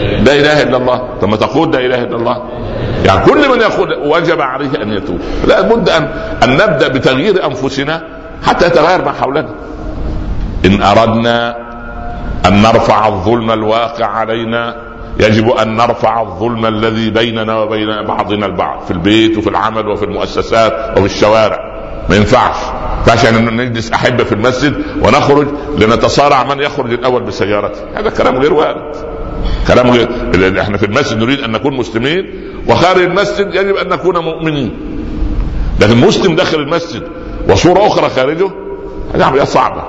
[0.00, 1.08] لا إله إلا الله.
[1.20, 2.42] ثم تقول لا إله إلا الله.
[3.04, 5.20] يعني كل من يقول وجب عليه أن يتوب.
[5.46, 6.02] لا بد أن
[6.42, 8.02] أن نبدأ بتغيير أنفسنا
[8.46, 9.54] حتى يتغير ما حولنا.
[10.64, 11.56] إن أردنا
[12.46, 14.76] أن نرفع الظلم الواقع علينا
[15.20, 20.98] يجب أن نرفع الظلم الذي بيننا وبين بعضنا البعض في البيت وفي العمل وفي المؤسسات
[20.98, 21.58] وفي الشوارع.
[22.08, 22.56] ما ينفعش.
[22.98, 25.46] ينفعش أن نجلس احبه في المسجد ونخرج
[25.78, 29.09] لنتصارع من يخرج الأول بسيارته هذا كلام غير وارد.
[29.68, 32.30] كلام غير إحنا في المسجد نريد أن نكون مسلمين
[32.68, 34.72] وخارج المسجد يجب أن نكون مؤمنين.
[35.80, 37.02] لكن مسلم داخل المسجد
[37.48, 38.50] وصورة أخرى خارجه
[39.14, 39.82] هذه عمليه صعبة.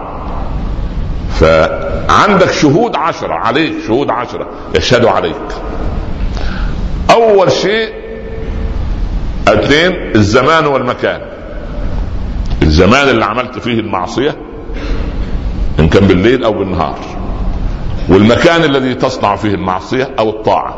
[1.40, 5.36] فعندك شهود عشرة عليك شهود عشرة يشهدوا عليك.
[7.10, 7.90] أول شيء
[9.48, 11.22] اثنين الزمان والمكان.
[12.62, 14.36] الزمان اللي عملت فيه المعصية
[15.80, 17.00] إن كان بالليل أو بالنهار.
[18.12, 20.76] والمكان الذي تصنع فيه المعصية أو الطاعة.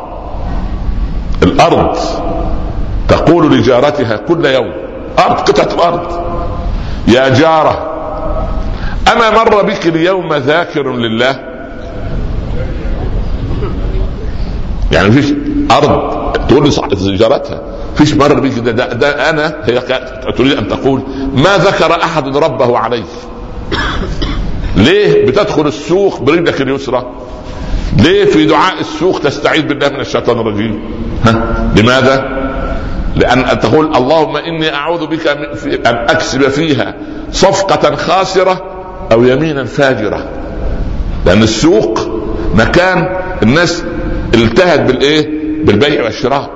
[1.42, 1.96] الأرض
[3.08, 4.72] تقول لجارتها كل يوم
[5.18, 6.24] أرض قطعة الأرض
[7.08, 7.90] يا جارة
[9.12, 11.40] أما مر بك اليوم ذاكر لله؟
[14.92, 15.34] يعني فيش
[15.70, 17.60] أرض تقول لي جارتها
[17.96, 19.80] فيش مر بيك ده, ده, ده أنا هي
[20.36, 21.02] تريد أن تقول
[21.34, 23.04] ما ذكر أحد ربه عليه
[24.76, 27.04] ليه بتدخل السوق برجلك اليسرى؟
[27.98, 30.80] ليه في دعاء السوق تستعيذ بالله من الشيطان الرجيم؟
[31.24, 31.44] ها؟
[31.76, 32.44] لماذا؟
[33.16, 35.26] لأن تقول اللهم إني أعوذ بك
[35.86, 36.94] أن أكسب فيها
[37.32, 38.62] صفقة خاسرة
[39.12, 40.28] أو يمينا فاجرة.
[41.26, 42.00] لأن السوق
[42.54, 43.84] مكان الناس
[44.34, 45.28] التهت بالإيه؟
[45.64, 46.50] بالبيع والشراء.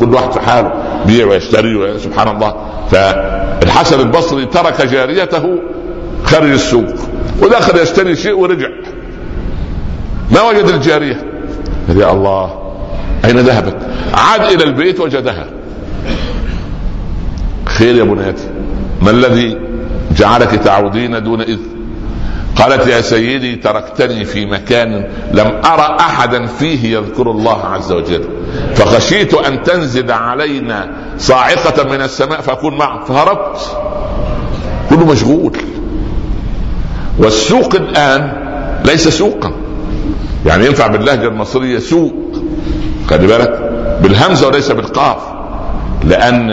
[0.00, 0.72] كل واحد في حاله
[1.06, 2.54] بيع ويشتري سبحان الله.
[2.90, 5.58] فالحسن البصري ترك جاريته
[6.24, 6.94] خارج السوق
[7.42, 8.68] ودخل يشتري شيء ورجع.
[10.30, 11.24] ما وجد الجارية؟
[11.88, 12.62] يا الله
[13.24, 13.76] أين ذهبت؟
[14.14, 15.46] عاد إلى البيت وجدها.
[17.64, 18.50] خير يا بنيتي
[19.02, 19.58] ما الذي
[20.16, 21.72] جعلك تعودين دون إذن؟
[22.56, 28.24] قالت يا سيدي تركتني في مكان لم أرى أحدا فيه يذكر الله عز وجل.
[28.74, 33.06] فخشيت أن تنزل علينا صاعقة من السماء فأكون معك.
[33.06, 33.76] فهربت.
[34.90, 35.56] كله مشغول.
[37.18, 38.32] والسوق الآن
[38.84, 39.52] ليس سوقا.
[40.46, 42.14] يعني ينفع باللهجة المصرية سوق
[43.10, 43.70] خلي بالك
[44.02, 45.18] بالهمزة وليس بالقاف.
[46.04, 46.52] لأن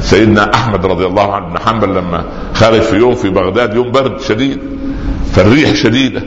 [0.00, 4.20] سيدنا أحمد رضي الله عنه بن حنبل لما خرج في يوم في بغداد يوم برد
[4.20, 4.58] شديد
[5.32, 6.22] فالريح شديدة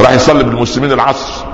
[0.00, 1.44] راح يصلي بالمسلمين العصر.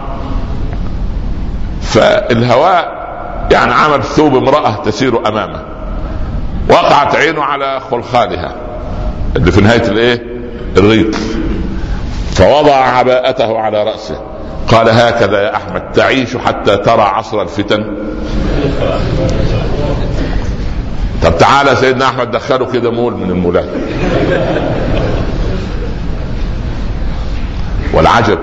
[1.83, 3.05] فالهواء
[3.53, 5.63] يعني عمل ثوب امرأة تسير أمامه.
[6.71, 8.55] وقعت عينه على خلخالها.
[9.37, 10.23] اللي في نهاية الإيه؟
[10.77, 11.17] الريق
[12.45, 14.21] فوضع عباءته على رأسه.
[14.69, 17.97] قال هكذا يا أحمد تعيش حتى ترى عصر الفتن.
[21.23, 23.69] طب تعالى سيدنا أحمد دخله كده مول من المولات.
[27.95, 28.39] والعجب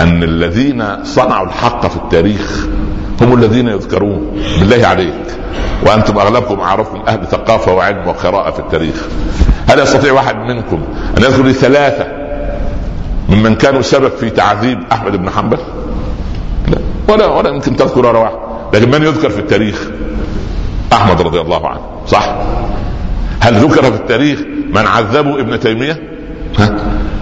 [0.00, 2.66] أن الذين صنعوا الحق في التاريخ
[3.20, 5.24] هم الذين يذكرون بالله عليك.
[5.86, 9.06] وأنتم أغلبكم اعرفكم أهل ثقافة وعلم وقراءة في التاريخ.
[9.68, 10.82] هل يستطيع واحد منكم
[11.18, 12.23] أن يذكر لي ثلاثة
[13.28, 15.58] ممن كانوا سبب في تعذيب أحمد بن حنبل؟
[16.68, 16.78] لا.
[17.08, 18.36] ولا ولا يمكن تذكر ولا واحد
[18.74, 19.88] لكن من يذكر في التاريخ؟
[20.92, 21.80] أحمد رضي الله عنه.
[22.06, 22.36] صح؟
[23.40, 26.02] هل ذكر في التاريخ من عذبوا ابن تيمية؟
[26.58, 26.76] ها؟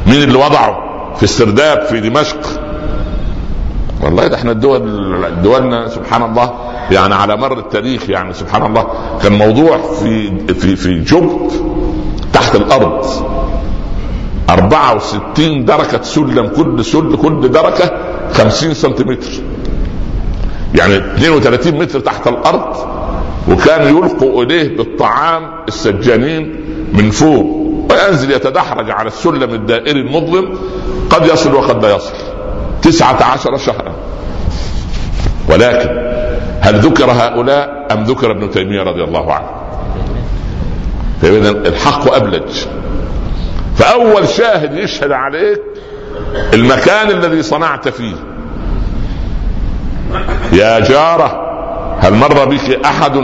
[0.07, 0.79] مين اللي وضعه
[1.17, 2.39] في السرداب في دمشق؟
[4.03, 4.83] والله ده إحنا الدول
[5.43, 6.53] دولنا سبحان الله
[6.91, 8.87] يعني على مر التاريخ يعني سبحان الله
[9.23, 11.51] كان موضوع في في في جب
[12.33, 13.07] تحت الأرض.
[14.53, 17.91] 64 دركة سلم كل سل كل دركة
[18.33, 19.31] 50 سنتيمتر.
[20.75, 22.77] يعني 32 متر تحت الأرض
[23.49, 26.61] وكان يلقوا إليه بالطعام السجانين
[26.93, 27.63] من فوق.
[27.91, 30.59] وينزل يتدحرج على السلم الدائري المظلم
[31.11, 32.13] قد يصل وقد لا يصل.
[32.83, 33.93] تسعة عشر شهرا.
[35.49, 36.13] ولكن
[36.61, 39.47] هل ذكر هؤلاء أم ذكر ابن تيمية رضي الله عنه؟
[41.23, 42.51] فإذا الحق أبلج.
[43.77, 45.61] فأول شاهد يشهد عليك
[46.55, 48.15] المكان الذي صنعت فيه.
[50.53, 51.53] يا جارة
[52.01, 53.17] هل مر بك أحد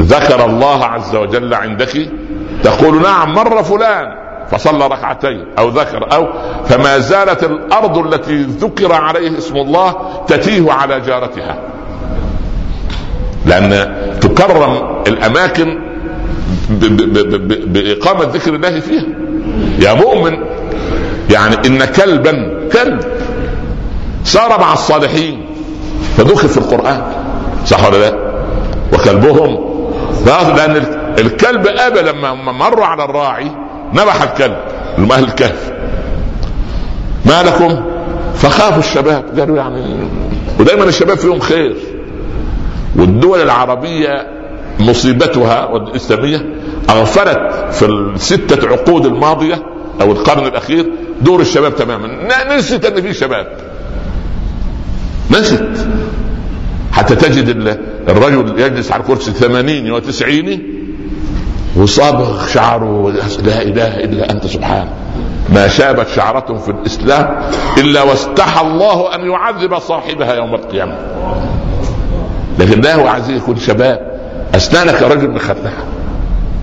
[0.00, 2.10] ذكر الله عز وجل عندك؟
[2.62, 4.06] تقول نعم مر فلان
[4.50, 6.28] فصلى ركعتين أو ذكر أو
[6.64, 9.94] فما زالت الأرض التي ذكر عليه اسم الله
[10.26, 11.58] تتيه على جارتها.
[13.46, 15.91] لأن تكرم الأماكن
[17.66, 19.06] بإقامة ذكر الله فيها.
[19.78, 20.38] يا مؤمن
[21.30, 23.00] يعني إن كلبا كلب
[24.24, 25.46] سار مع الصالحين
[26.16, 27.02] فذكر في القرآن.
[27.66, 28.32] صح ولا لا؟
[28.92, 29.72] وكلبهم
[30.26, 30.84] لأن
[31.18, 33.50] الكلب أبى لما مروا على الراعي
[33.92, 34.56] نبح الكلب
[35.12, 35.72] أهل الكهف.
[37.26, 37.82] ما لكم؟
[38.34, 39.24] فخافوا الشباب.
[39.38, 39.84] قالوا يعني
[40.60, 41.76] ودايما الشباب فيهم خير.
[42.96, 44.26] والدول العربية
[44.80, 46.46] مصيبتها والإسلامية
[46.90, 49.62] اغفلت في الستة عقود الماضية
[50.00, 52.28] أو القرن الأخير دور الشباب تماما.
[52.56, 53.46] نسيت أن في شباب.
[55.30, 55.78] نسيت
[56.92, 57.78] حتى تجد
[58.08, 60.78] الرجل يجلس على كرسي ثمانين وتسعين
[61.76, 63.10] وصابغ شعره
[63.44, 64.88] لا إله إلا أنت سبحان.
[65.54, 67.42] ما شابت شعرة في الإسلام
[67.78, 70.98] إلا واستحى الله أن يعذب صاحبها يوم القيامة.
[72.58, 74.12] لكن لا هو عايز يكون شباب.
[74.54, 75.84] أسنانك رجل مخلعه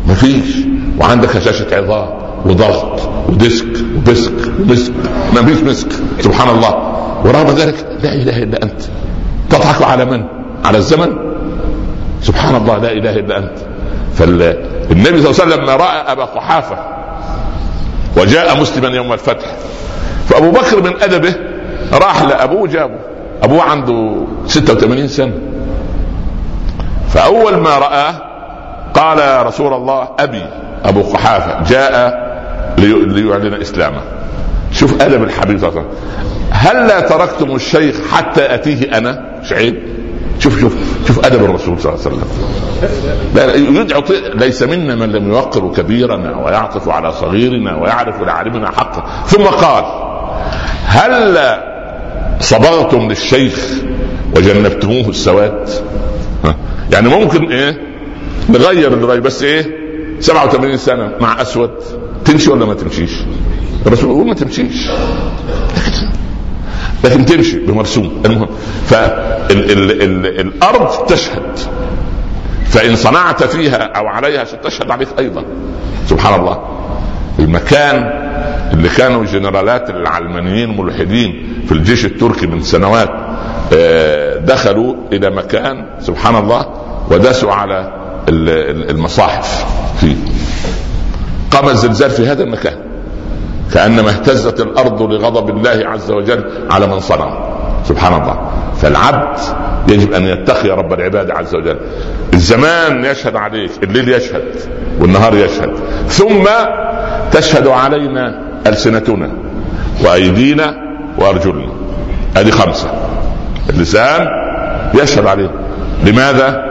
[0.09, 0.55] ما فيش
[0.99, 2.09] وعندك هشاشه عظام
[2.45, 3.65] وضغط وديسك
[3.97, 4.93] وبسك ومسك
[5.35, 6.73] ما فيش مسك سبحان الله.
[7.25, 8.81] ورغم ذلك لا إله إلا أنت.
[9.49, 10.23] تضحك على من؟
[10.65, 11.09] على الزمن؟
[12.21, 13.57] سبحان الله لا إله إلا أنت.
[14.15, 16.77] فالنبي صلى الله عليه وسلم لما رأى أبا قحافة
[18.17, 19.55] وجاء مسلما يوم الفتح.
[20.29, 21.35] فأبو بكر من أدبه
[21.93, 22.99] راح لأبوه جابه.
[23.43, 24.15] أبوه عنده
[24.47, 25.33] 86 سنة.
[27.09, 28.28] فأول ما رآه
[28.93, 30.43] قال يا رسول الله أبي
[30.85, 32.29] أبو قحافة جاء
[32.77, 34.01] ليعلن إسلامه.
[34.71, 36.09] شوف أدب الحبيب صلى الله عليه وسلم.
[36.51, 39.83] هلا تركتم الشيخ حتى أتيه أنا؟ مش عيب
[40.39, 40.75] شوف شوف
[41.07, 42.27] شوف أدب الرسول صلى الله عليه وسلم.
[43.35, 49.43] لا يدعو ليس منا من لم يوقر كبيرنا ويعطف على صغيرنا ويعرف لعالمنا حقه ثم
[49.43, 49.83] قال
[50.85, 51.39] هل
[52.39, 53.71] صبغتم للشيخ
[54.35, 55.69] وجنبتموه السواد؟
[56.91, 57.88] يعني ممكن إيه؟
[58.49, 59.79] نغير الرأي بس إيه
[60.19, 61.71] 87 سنة مع أسود.
[62.25, 63.11] تمشي ولا ما تمشيش؟
[63.87, 64.87] الرسول يقول ما تمشيش.
[67.03, 68.21] لكن تمشي بمرسوم.
[68.25, 68.47] المهم
[68.85, 71.59] فالارض تشهد.
[72.65, 75.43] فإن صنعت فيها أو عليها تشهد عليك أيضا.
[76.07, 76.59] سبحان الله.
[77.39, 77.95] المكان
[78.73, 83.09] اللي كانوا جنرالات العلمانيين ملحدين في الجيش التركي من سنوات
[83.73, 86.65] آه، دخلوا إلى مكان سبحان الله
[87.11, 87.98] وداسوا على
[88.29, 89.65] المصاحف
[89.99, 90.15] فيه
[91.51, 92.77] قام الزلزال في هذا المكان.
[93.73, 97.49] كأنما اهتزت الأرض لغضب الله عز وجل على من صنع
[97.87, 98.51] سبحان الله.
[98.81, 99.37] فالعبد
[99.87, 101.79] يجب أن يتقي رب العباد عز وجل.
[102.33, 104.43] الزمان يشهد عليك الليل يشهد
[104.99, 105.73] والنهار يشهد.
[106.07, 106.45] ثم
[107.31, 109.31] تشهد علينا ألسنتنا
[110.05, 110.75] وأيدينا
[111.17, 111.73] وأرجلنا.
[112.37, 112.91] هذه خمسة.
[113.69, 114.27] اللسان
[114.93, 115.51] يشهد عليه
[116.05, 116.68] لماذا؟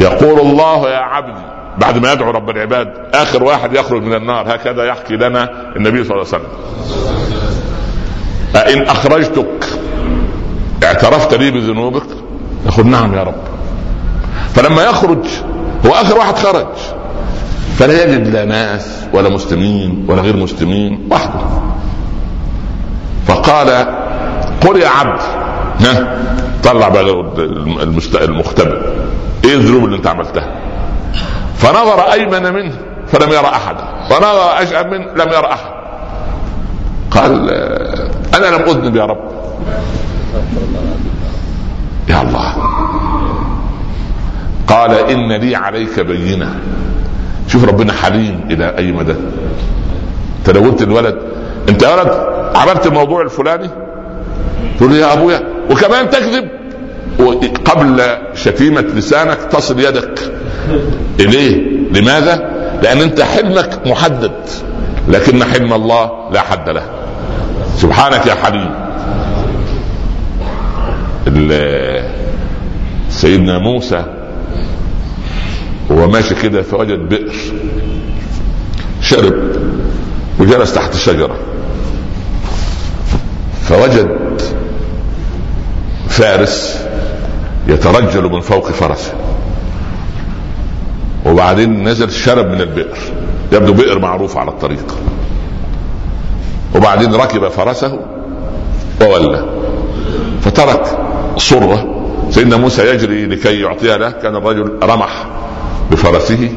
[0.00, 1.40] يقول الله يا عبدي
[1.78, 6.16] بعد ما يدعو رب العباد آخر واحد يخرج من النار هكذا يحكي لنا النبي صلى
[6.16, 6.48] الله عليه وسلم.
[8.56, 9.64] أإن أخرجتك
[10.84, 12.06] اعترفت لي بذنوبك
[12.66, 13.42] يقول نعم يا رب.
[14.54, 15.26] فلما يخرج
[15.86, 16.66] هو آخر واحد خرج.
[17.78, 21.40] فلا يجد لا ناس ولا مسلمين ولا غير مسلمين وحده.
[23.26, 23.86] فقال
[24.66, 25.20] قل يا عبد
[25.80, 26.22] ها
[26.64, 27.00] طلع بقى
[28.14, 28.92] المختبر
[29.44, 30.54] إيه الذنوب اللي انت عملتها؟
[31.56, 32.72] فنظر أيمن منه
[33.06, 35.70] فلم يرى احدا ونظر أشأم منه لم يرى أحد.
[37.10, 37.50] قال
[38.34, 39.30] أنا لم أذنب يا رب.
[42.08, 42.54] يا الله.
[44.68, 46.54] قال إن لي عليك بينة.
[47.48, 49.14] شوف ربنا حليم إلى أي مدى.
[50.38, 51.18] أنت لو قلت الولد
[51.68, 52.10] أنت يا ولد
[52.56, 53.70] عملت الموضوع الفلاني؟
[54.78, 56.59] تقول يا أبويا وكمان تكذب.
[57.64, 58.02] قبل
[58.34, 60.32] شتيمة لسانك تصل يدك
[61.20, 61.62] إليه.
[61.92, 62.50] لماذا؟
[62.82, 64.32] لأن أنت حلمك محدد
[65.08, 66.82] لكن حلم الله لا حد له.
[67.76, 68.70] سبحانك يا حليم.
[73.10, 74.04] سيدنا موسى
[75.90, 77.32] وهو ماشي كده فوجد بئر
[79.02, 79.34] شرب
[80.38, 81.36] وجلس تحت شجرة
[83.68, 84.18] فوجد
[86.08, 86.84] فارس
[87.68, 89.12] يترجل من فوق فرسه.
[91.26, 92.98] وبعدين نزل شرب من البئر.
[93.52, 94.96] يبدو بئر معروف على الطريق.
[96.76, 97.98] وبعدين ركب فرسه
[99.02, 99.44] وولى.
[100.42, 100.98] فترك
[101.36, 104.10] صره سيدنا موسى يجري لكي يعطيها له.
[104.10, 105.26] كان الرجل رمح
[105.90, 106.52] بفرسه.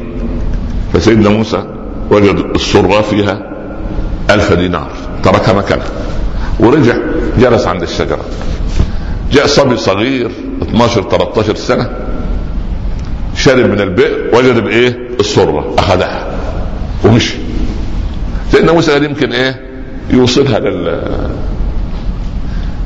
[0.92, 1.64] فسيدنا موسى
[2.10, 3.40] وجد الصرة فيها
[4.30, 4.90] ألف دينار.
[5.22, 5.86] تركها مكانها
[6.60, 6.94] ورجع
[7.38, 8.24] جلس عند الشجرة.
[9.32, 10.30] جاء صبي صغير.
[10.62, 11.90] 12 13 سنة
[13.36, 16.26] شرب من البئر وجد بإيه؟ الصرة أخذها
[17.04, 17.34] ومشي.
[18.52, 19.60] سيدنا موسى قال يمكن إيه؟
[20.10, 21.02] يوصلها لل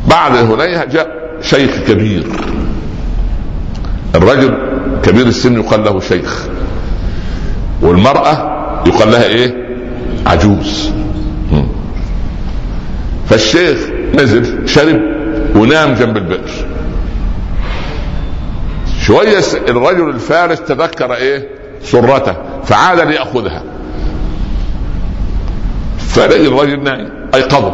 [0.08, 1.08] بعد هنيها جاء
[1.42, 2.24] شيخ كبير.
[4.14, 4.54] الرجل
[5.02, 6.46] كبير السن يقال له شيخ.
[7.82, 8.32] والمرأة
[8.86, 9.54] يقال لها إيه؟
[10.26, 10.90] عجوز.
[13.28, 13.78] فالشيخ
[14.14, 15.00] نزل شرب
[15.56, 16.50] ونام جنب البئر.
[19.08, 19.38] شوية
[19.68, 21.48] الرجل الفارس تذكر إيه؟
[21.82, 23.62] سرته فعاد ليأخذها
[25.98, 27.10] فلقي الرجل نايم.
[27.34, 27.72] ايقظه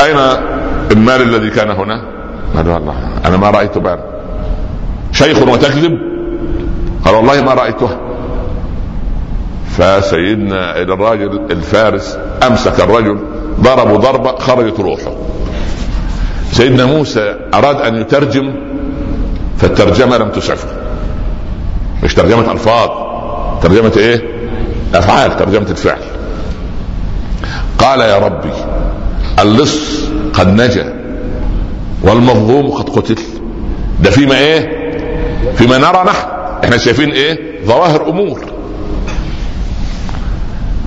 [0.00, 0.16] أين
[0.90, 2.04] المال الذي كان هنا؟
[2.56, 3.98] قال والله أنا ما رأيت بال
[5.12, 5.98] شيخ وتكذب؟
[7.04, 8.00] قال والله ما رأيتها.
[9.70, 13.18] فسيدنا الراجل الفارس أمسك الرجل
[13.60, 15.12] ضربه ضربة خرجت روحه.
[16.52, 18.54] سيدنا موسى أراد أن يترجم
[19.64, 20.68] فالترجمة لم تسعفه
[22.02, 22.88] مش ترجمة ألفاظ
[23.62, 24.22] ترجمة إيه؟
[24.94, 26.00] أفعال ترجمة الفعل.
[27.78, 28.52] قال يا ربي
[29.38, 30.00] اللص
[30.32, 30.94] قد نجا
[32.02, 33.18] والمظلوم قد قتل.
[34.00, 34.70] ده فيما إيه؟
[35.56, 36.26] فيما نرى نحن.
[36.64, 38.40] إحنا شايفين إيه؟ ظواهر أمور.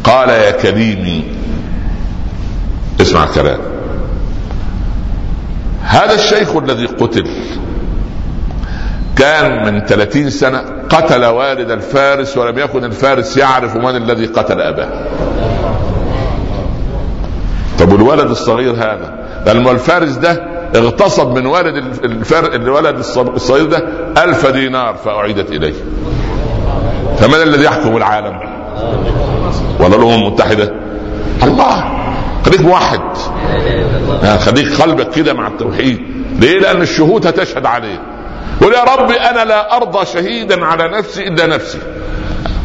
[0.04, 1.24] قال يا كليمي
[3.02, 3.60] اسمع الكلام.
[5.82, 7.28] هذا الشيخ الذي قتل
[9.18, 15.08] كان من 30 سنة قتل والد الفارس ولم يكن الفارس يعرف من الذي قتل أباه.
[17.80, 19.14] طب والولد الصغير هذا
[19.48, 20.32] لما الفارس ده
[20.76, 22.56] اغتصب من والد الفر...
[22.56, 22.98] الولد
[23.36, 23.78] الصغير ده
[24.24, 25.74] ألف دينار فأعيدت إليه.
[27.20, 28.40] فمن الذي يحكم العالم؟
[29.80, 30.74] ولا الأمم المتحدة؟
[31.44, 31.84] الله
[32.46, 33.02] خليك موحد.
[34.24, 36.00] يعني خليك قلبك كده مع التوحيد.
[36.40, 38.17] ليه؟ لأن الشهود هتشهد عليه.
[38.62, 41.80] يقول يا ربي أنا لا أرضى شهيدا على نفسي إلا نفسي.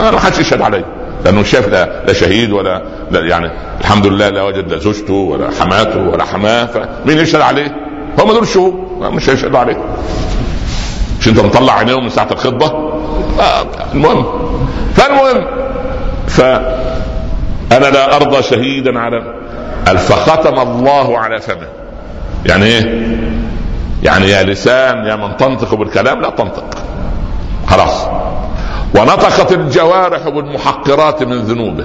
[0.00, 0.84] أنا ما حدش يشهد علي.
[1.24, 5.50] لأنه شاف لا, لا شهيد ولا لا يعني الحمد لله لا وجد لا زوجته ولا
[5.60, 6.66] حماته ولا حماه.
[6.66, 7.76] فمين يشهد عليه؟
[8.18, 9.84] هم دول الشهود مش هيشهدوا عليه.
[11.20, 12.66] مش انت مطلع عينيهم من ساعة الخطبة؟
[13.40, 14.26] آه المهم.
[14.94, 15.46] فالمهم.
[16.28, 16.40] ف
[17.72, 21.68] أنا لا ارضى شهيدا على فختم الله على فمه.
[22.46, 22.82] يعني إيه؟
[24.02, 26.64] يعني يا لسان يا من تنطق بالكلام لا تنطق.
[27.66, 28.06] خلاص.
[28.96, 31.84] ونطقت الجوارح بالمحقرات من ذنوبه.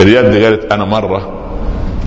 [0.00, 1.34] اليد قالت أنا مرة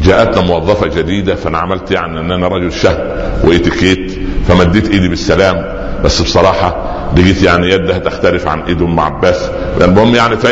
[0.04, 2.98] جاءتنا موظفة جديدة فانا عملت يعني ان أنا رجل شهم
[3.44, 6.76] وإتيكيت فمديت إيدي بالسلام بس بصراحة
[7.18, 9.50] لقيت يعني يدها تختلف عن إيد أم عباس.
[9.82, 10.48] المهم يعني في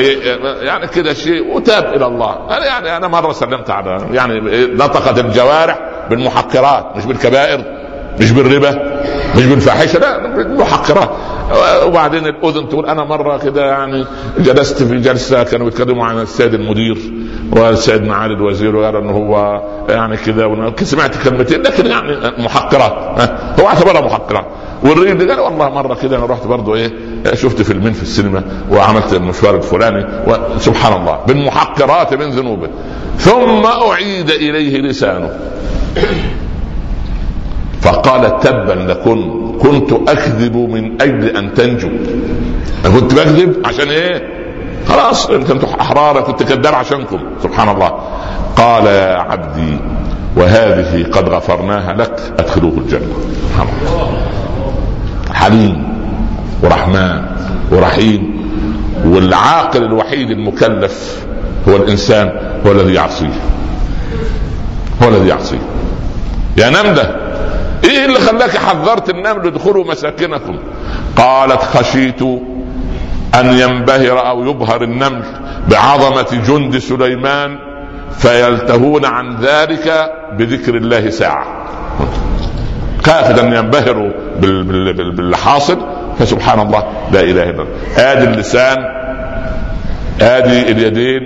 [0.62, 2.58] يعني كده شيء وتاب إلى الله.
[2.58, 4.40] أنا يعني أنا مرة سلمت على يعني
[4.76, 5.80] نطقت الجوارح
[6.10, 7.64] بالمحقرات مش بالكبائر
[8.20, 9.00] مش بالربا
[9.38, 11.10] مش بالفاحشة لا بالمحقرات.
[11.86, 14.06] وبعدين الأذن تقول أنا مرة كده يعني
[14.40, 16.98] جلست في جلسة كانوا بيتكلموا عن السيد المدير.
[17.52, 23.22] والسيد معالي الوزير وقال إنه هو يعني كذا سمعت كلمتين لكن يعني محقرات
[23.60, 24.46] هو اعتبرها محقرات.
[24.84, 26.92] والرجل قال والله مرة كده أنا رحت برضه إيه
[27.34, 32.70] شفت فيلمين في السينما وعملت المشوار الفلاني وسبحان الله بالمحقرات من ذنوبه.
[33.18, 35.30] ثم أعيد إليه لسانه.
[37.82, 41.90] فقال تبا لكن كنت أكذب من أجل أن تنجو.
[42.86, 44.39] أنا كنت بكذب عشان إيه؟
[44.88, 47.20] خلاص أنتم أحرار كنت كذاب عشانكم.
[47.44, 48.00] سبحان الله.
[48.56, 49.80] قال يا عبدي
[50.36, 53.14] وهذه قد غفرناها لك أدخلوه الجنة.
[53.50, 54.22] سبحان الله.
[55.34, 56.00] حليم
[56.64, 57.26] ورحمن
[57.72, 58.40] ورحيم
[59.06, 61.26] والعاقل الوحيد المكلف
[61.70, 62.32] هو الإنسان
[62.66, 63.42] هو الذي يعصيه.
[65.04, 65.62] هو الذي يعصيه.
[66.58, 67.16] يا نمدة
[67.84, 70.56] إيه اللي خلاك حذرت النمل؟ ادخلوا مساكنكم.
[71.18, 72.22] قالت خشيت
[73.36, 75.24] أن ينبهر أو يبهر النمل
[75.72, 77.60] بعظمة جند سليمان
[78.18, 81.46] فيلتهون عن ذلك بذكر الله ساعة.
[83.06, 85.78] خافت أن ينبهروا باللي حاصل
[86.20, 87.68] فسبحان الله لا إله إلا الله.
[87.98, 88.78] آدي اللسان
[90.22, 91.22] آدي اليدين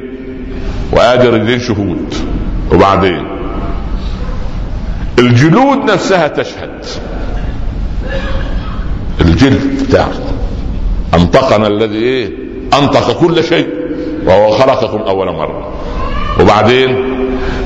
[0.92, 2.14] وآدي الرجلين شهود.
[2.72, 3.28] وبعدين؟
[5.20, 6.86] الجلود نفسها تشهد.
[9.22, 10.10] الجلد بتاعك
[11.14, 12.30] أنطقنا الذي إيه؟
[12.74, 13.68] أنطق كل شيء
[14.26, 15.74] وهو خلقكم أول مرة.
[16.40, 16.96] وبعدين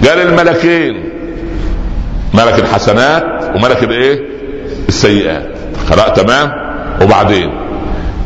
[0.08, 1.10] قال الملكين
[2.34, 3.24] ملك الحسنات
[3.56, 4.20] وملك الإيه؟
[4.88, 5.50] السيئات.
[5.90, 6.52] خلاص تمام؟
[7.02, 7.50] وبعدين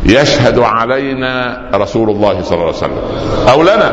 [0.05, 3.01] يشهد علينا رسول الله صلى الله عليه وسلم.
[3.49, 3.89] أو لنا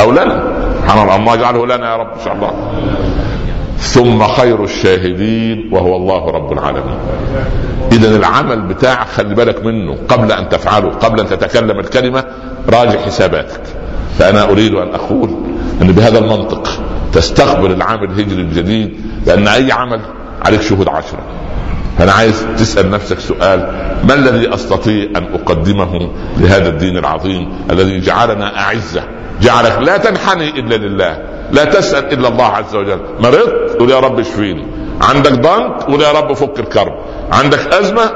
[0.00, 0.42] أو لنا.
[0.82, 2.52] سبحان الله الله يجعله لنا يا رب إن شاء الله.
[3.80, 6.98] ثم خير الشاهدين وهو الله رب العالمين.
[7.92, 12.24] اذا العمل بتاعك خلي بالك منه قبل أن تفعله قبل أن تتكلم الكلمة
[12.68, 13.62] راجع حساباتك.
[14.18, 15.30] فأنا أريد أن أقول
[15.82, 16.68] إن بهذا المنطق
[17.12, 20.00] تستقبل العام الهجري الجديد لأن أي عمل
[20.42, 21.20] عليك شهود عشرة.
[21.98, 23.60] فانا عايز تسأل نفسك سؤال
[24.08, 29.02] ما الذي أستطيع أن أقدمه لهذا الدين العظيم الذي جعلنا أعزة
[29.40, 31.18] جعلك لا تنحني إلا لله
[31.52, 33.00] لا تسأل إلا الله عز وجل.
[33.20, 34.66] مرضت؟ قول يا رب اشفيني.
[35.02, 36.92] عندك ضنك؟ قول يا رب فك الكرب.
[37.32, 38.10] عندك أزمة؟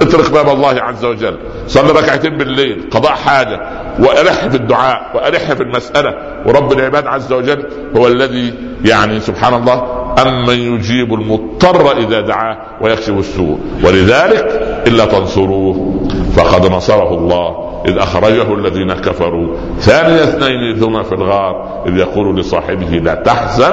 [0.00, 1.36] اترك باب الله عز وجل.
[1.66, 3.60] صلي ركعتين بالليل قضاء حاجة
[3.98, 6.14] وألح في الدعاء وألح في المسألة.
[6.46, 7.64] ورب العباد عز وجل
[7.96, 8.54] هو الذي
[8.84, 13.58] يعني سبحان الله أمن يجيب المضطر إذا دعاه ويكشف السوء.
[13.84, 14.46] ولذلك
[14.86, 16.06] إلا تنصروه.
[16.36, 17.69] فقد نصره الله.
[17.86, 19.56] إذ أخرجه الذين كفروا.
[19.78, 23.72] ثاني اثنين ثم في الغار إذ يقول لصاحبه لا تحزن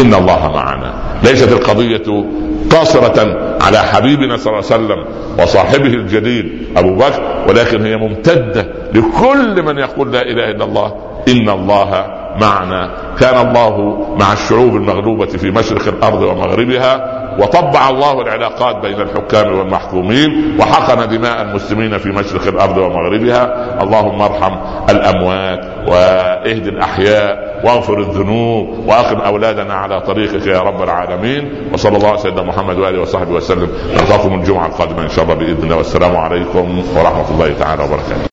[0.00, 0.94] إن الله معنا.
[1.24, 2.24] ليست القضية
[2.70, 5.04] قاصرة على حبيبنا صلى الله عليه وسلم
[5.38, 10.94] وصاحبه الجليل أبو بكر ولكن هي ممتدة لكل من يقول لا إله إلا الله
[11.28, 12.06] إن الله
[12.40, 12.90] معنا.
[13.20, 20.56] كان الله مع الشعوب المغلوبة في مشرق الأرض ومغربها وطبع الله العلاقات بين الحكام والمحكومين
[20.60, 23.42] وحقن دماء المسلمين في مشرق الأرض ومغربها.
[23.82, 24.54] اللهم ارحم
[24.90, 31.70] الأموات واهد الأحياء واغفر الذنوب وأقم أولادنا على طريقك يا رب العالمين.
[31.74, 33.68] وصلى الله على سيدنا محمد وآله وصحبه وسلم.
[33.94, 35.76] نلقاكم الجمعة القادمة إن شاء الله بإذن الله.
[35.76, 38.28] والسلام عليكم ورحمة الله تعالى وبركاته.